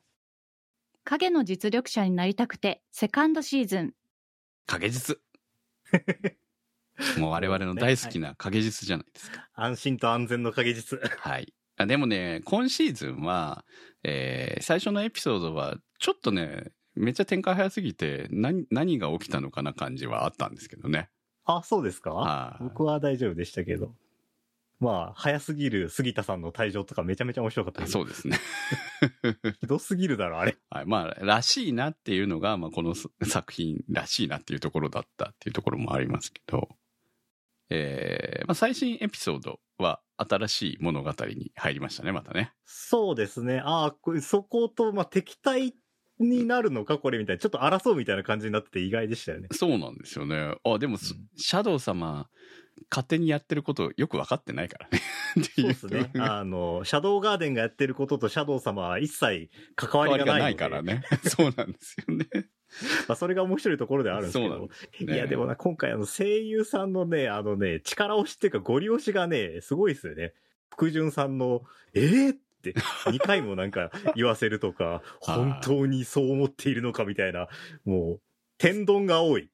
[1.05, 3.95] 影の実力者になりたくて、セカンドシーズン。
[4.67, 5.21] 影実。
[7.19, 9.49] もう我々の大好きな影実じゃないですか。
[9.55, 10.99] 安心と安全の影実。
[11.21, 11.55] はい。
[11.77, 13.65] あでもね、今シーズンは、
[14.03, 21.11] えー最初のエピソードは、ちょっとね、めっちゃ展開早すぎて、何、何が起きたのかな感じはあったんですけどね。
[21.47, 22.11] あ、そうですか？
[22.13, 23.95] はい僕は大丈夫でしたけど。
[24.79, 27.93] まあ、早すぎる杉田さんの退場とかめちゃめちゃ面白かったです。
[27.93, 28.39] そうですね。
[29.63, 30.59] ひどすぎるだろ、あれ。
[30.69, 30.85] はい。
[30.85, 36.69] まあ、らしいなっていうのが、まあ、この作品らしいなっていうところだったっていうところもありますけど、
[37.71, 42.53] えーまあ、最新エピソードは新しい物語に入りましたね、またね。
[42.67, 43.63] そうですね。
[43.65, 45.75] ああ、そこと、まあ、敵対
[46.19, 47.41] になるのか、これみたいな。
[47.41, 49.49] ちょっと争うみたいな感じになってて意外でしたよね。
[49.53, 50.55] そうなんですよね。
[50.65, 52.29] あ、でも、すシャドウ様、
[52.91, 55.01] 勝手にやってることよく分かってないからね。
[55.57, 56.11] そうですね。
[56.19, 61.03] あの、シャドウガーデンがやってることとシャドウ様は一切関わりがないからね。
[61.25, 62.27] そうなんですよね。
[63.09, 64.69] まあ、それが面白いところではあるんですけど
[65.07, 70.35] ねいや、でもな、今回あの、声優さんのね、あのね、力押しっていうか、ゴリ押しがね、すごいですよね。
[70.71, 71.63] 福潤さんの、
[71.95, 72.37] えー、っ
[72.73, 72.81] て、
[73.11, 77.49] 2回もなんか言わせるとか、 本当にそう思っているのかみたいな、
[77.85, 78.21] もう、
[78.59, 79.51] 天丼が多い。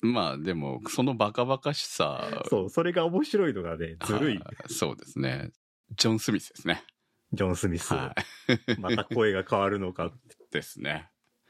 [0.00, 4.38] まあ、でも、そのバカバカしさ、そう、それが面白いのがね、ずるい。
[4.38, 5.50] はいそうですね。
[5.96, 6.84] ジョン・スミスですね。
[7.32, 7.94] ジョン・スミス。
[7.94, 8.14] は
[8.48, 8.80] い。
[8.80, 10.12] また声が変わるのか。
[10.50, 11.08] ですね。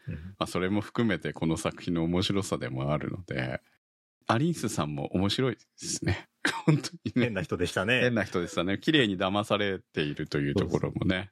[0.08, 3.60] うんまあ、それも含めてこの作品の面白さでもあるので、
[4.32, 6.28] アリンスさんも面白いですね。
[6.64, 7.24] 本当にね。
[7.24, 8.14] 変な人でしたね変。
[8.14, 8.78] な人でしたね。
[8.78, 11.30] 綺麗に騙されているというところもね。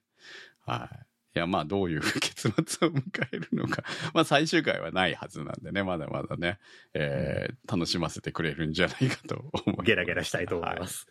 [0.66, 1.06] はい。
[1.36, 3.02] いや、まあ、どういう結末を迎
[3.32, 3.85] えるのか。
[4.12, 6.59] まあ、最終回はないはずなんでね、まだまだね、
[6.93, 9.86] えー楽しませてくれるんじゃないかと思います。
[9.86, 11.06] ゲラゲラしたいと思います。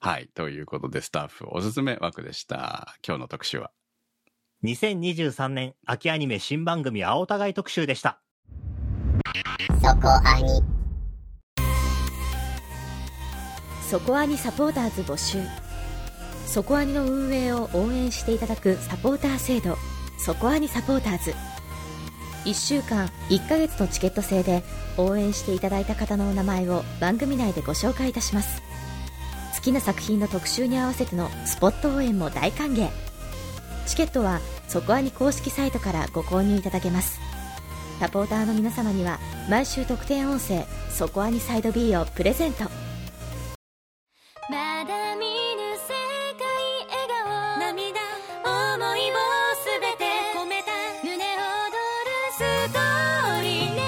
[0.00, 0.28] はい。
[0.34, 2.96] ということで、スタッフおすすめ枠でした。
[3.06, 3.70] 今日の特集は
[4.64, 8.20] ？2023年秋アニメ新番組青互い特集でした。
[13.88, 15.38] そこアニサポーターズ募集。
[16.46, 19.76] そこアニの運営を応援していただくサポーター制度。
[20.18, 21.34] そこアニサポーターズ。
[22.44, 24.62] 1週間1ヶ月のチケット制で
[24.96, 28.62] 応援していただいた方のお名前を番組内でご紹介いたします。
[29.56, 32.88] 好きな作品の特集に合わせてのスポット応援も大歓迎。
[33.86, 37.20] チケットはそこアニ公式サイトからご購入いただけます。
[37.98, 39.18] サポーターの皆様には
[39.48, 42.64] 毎週特典音声「そこアニサイド B」をプレゼント
[44.50, 45.94] まだ見ぬ世
[46.36, 46.44] 界
[46.88, 48.00] 笑顔涙
[48.44, 49.14] 思いを
[49.56, 50.04] すべて
[50.34, 51.24] 込めた胸躍
[51.72, 52.38] るス
[52.72, 53.82] トーリーね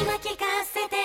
[0.00, 0.96] 今聞かせて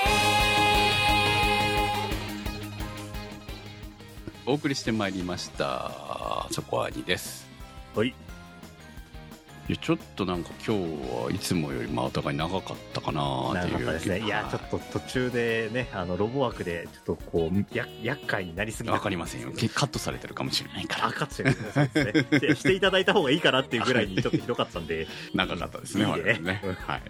[4.46, 6.48] お送りしてまいりました。
[6.52, 7.48] そこはにです。
[7.96, 8.14] はい。
[9.70, 10.84] いやちょっとなんか今日
[11.26, 13.74] はいつもよりもお互い長かったかなっていう。
[13.74, 14.20] なかったですね。
[14.20, 19.52] いや、ちょっと途中でね、あの、ロボ枠で、ちょっとこう、や、厄介になりすぎたわかりませんよ。
[19.74, 21.08] カットされてるかもしれないから。
[21.08, 22.56] あ、かつてね、そうですねで。
[22.56, 26.62] していただいた方がいいかなっていうぐらいにちょっとひどかったんで、長かったですね、いいね我々ね。
[26.66, 27.02] うんはい。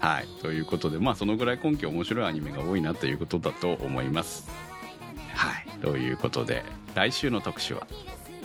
[0.00, 0.26] は はい。
[0.42, 4.48] ということで、まあ、そのぐらい今期面白いアニメが多いなということだと思います。
[5.32, 5.68] はい。
[5.80, 6.64] ということで、
[6.96, 7.86] 来週の特集は、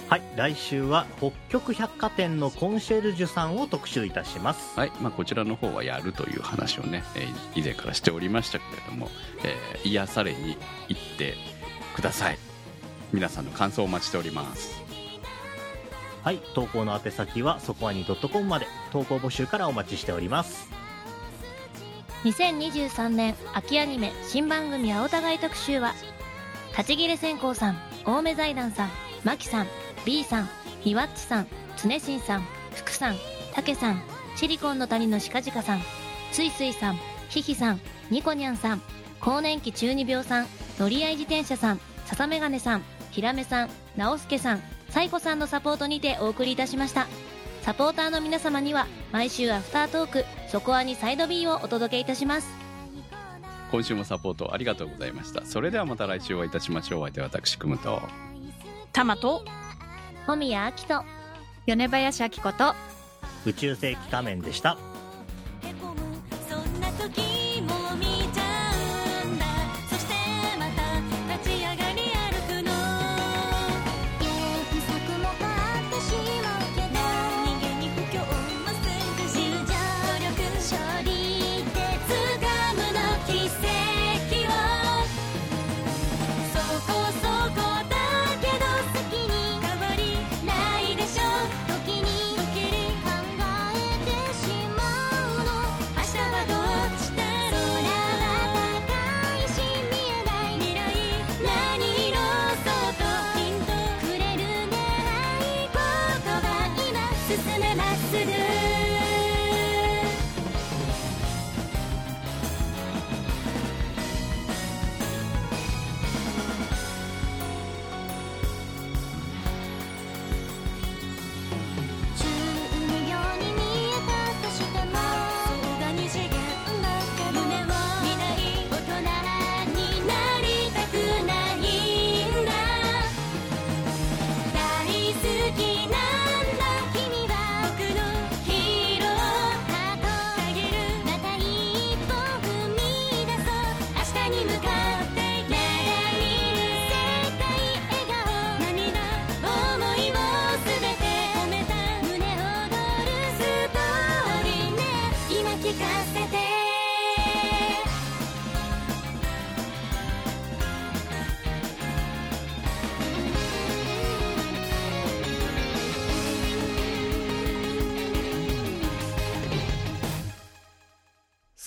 [0.09, 4.75] はい、来週は北極百貨店のコンシェルジュさんを特集いたします。
[4.75, 4.91] はい。
[5.01, 9.09] まあ、こちらの方はやるという話をね、えー以前からしておりましたけれども、
[9.43, 10.57] えー癒されに
[10.87, 11.35] 行って
[11.95, 12.39] ください。
[13.13, 14.81] 皆さんの感想をお待ちしております。
[16.23, 20.71] はい、投稿の宛先はそこアニ .com まで投稿募集からお待ちしております。
[22.23, 25.93] 2023年秋アニメ新番組青互い特集は
[26.71, 28.89] 立ち切れ線香さん青梅財団さん
[29.23, 29.67] マキさん
[30.05, 30.49] B さん
[30.85, 31.47] みわっちさん
[31.77, 33.15] 常新さん福さん
[33.53, 34.01] たけさん
[34.35, 35.81] シリコンの谷のしかじかさん
[36.31, 36.99] すいすいさん
[37.29, 38.81] ひひさんニコニャンさん
[39.19, 40.47] 更年期中二病さん
[40.77, 47.07] 乗り合い自転車さんささめがねさんひらめさんなおすけさんさいこさんのサポートにてお送りいたしました
[47.61, 52.69] サポーターの皆様には毎週アフタートーク「そこアニサイド B」をお届けいたします
[53.71, 55.45] 今週もサポートありがとうございました。
[55.45, 57.01] それではまた来週お会いいたしましょう。
[57.01, 58.01] お相手は私、くむと。
[58.91, 59.45] タマと
[60.29, 61.03] 小宮明
[61.65, 62.75] 人米林明子と
[63.47, 64.77] 宇宙世紀仮面でした。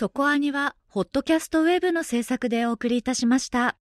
[0.02, 3.76] そこアニはホットキャストウェブの制作でお送りいたしました。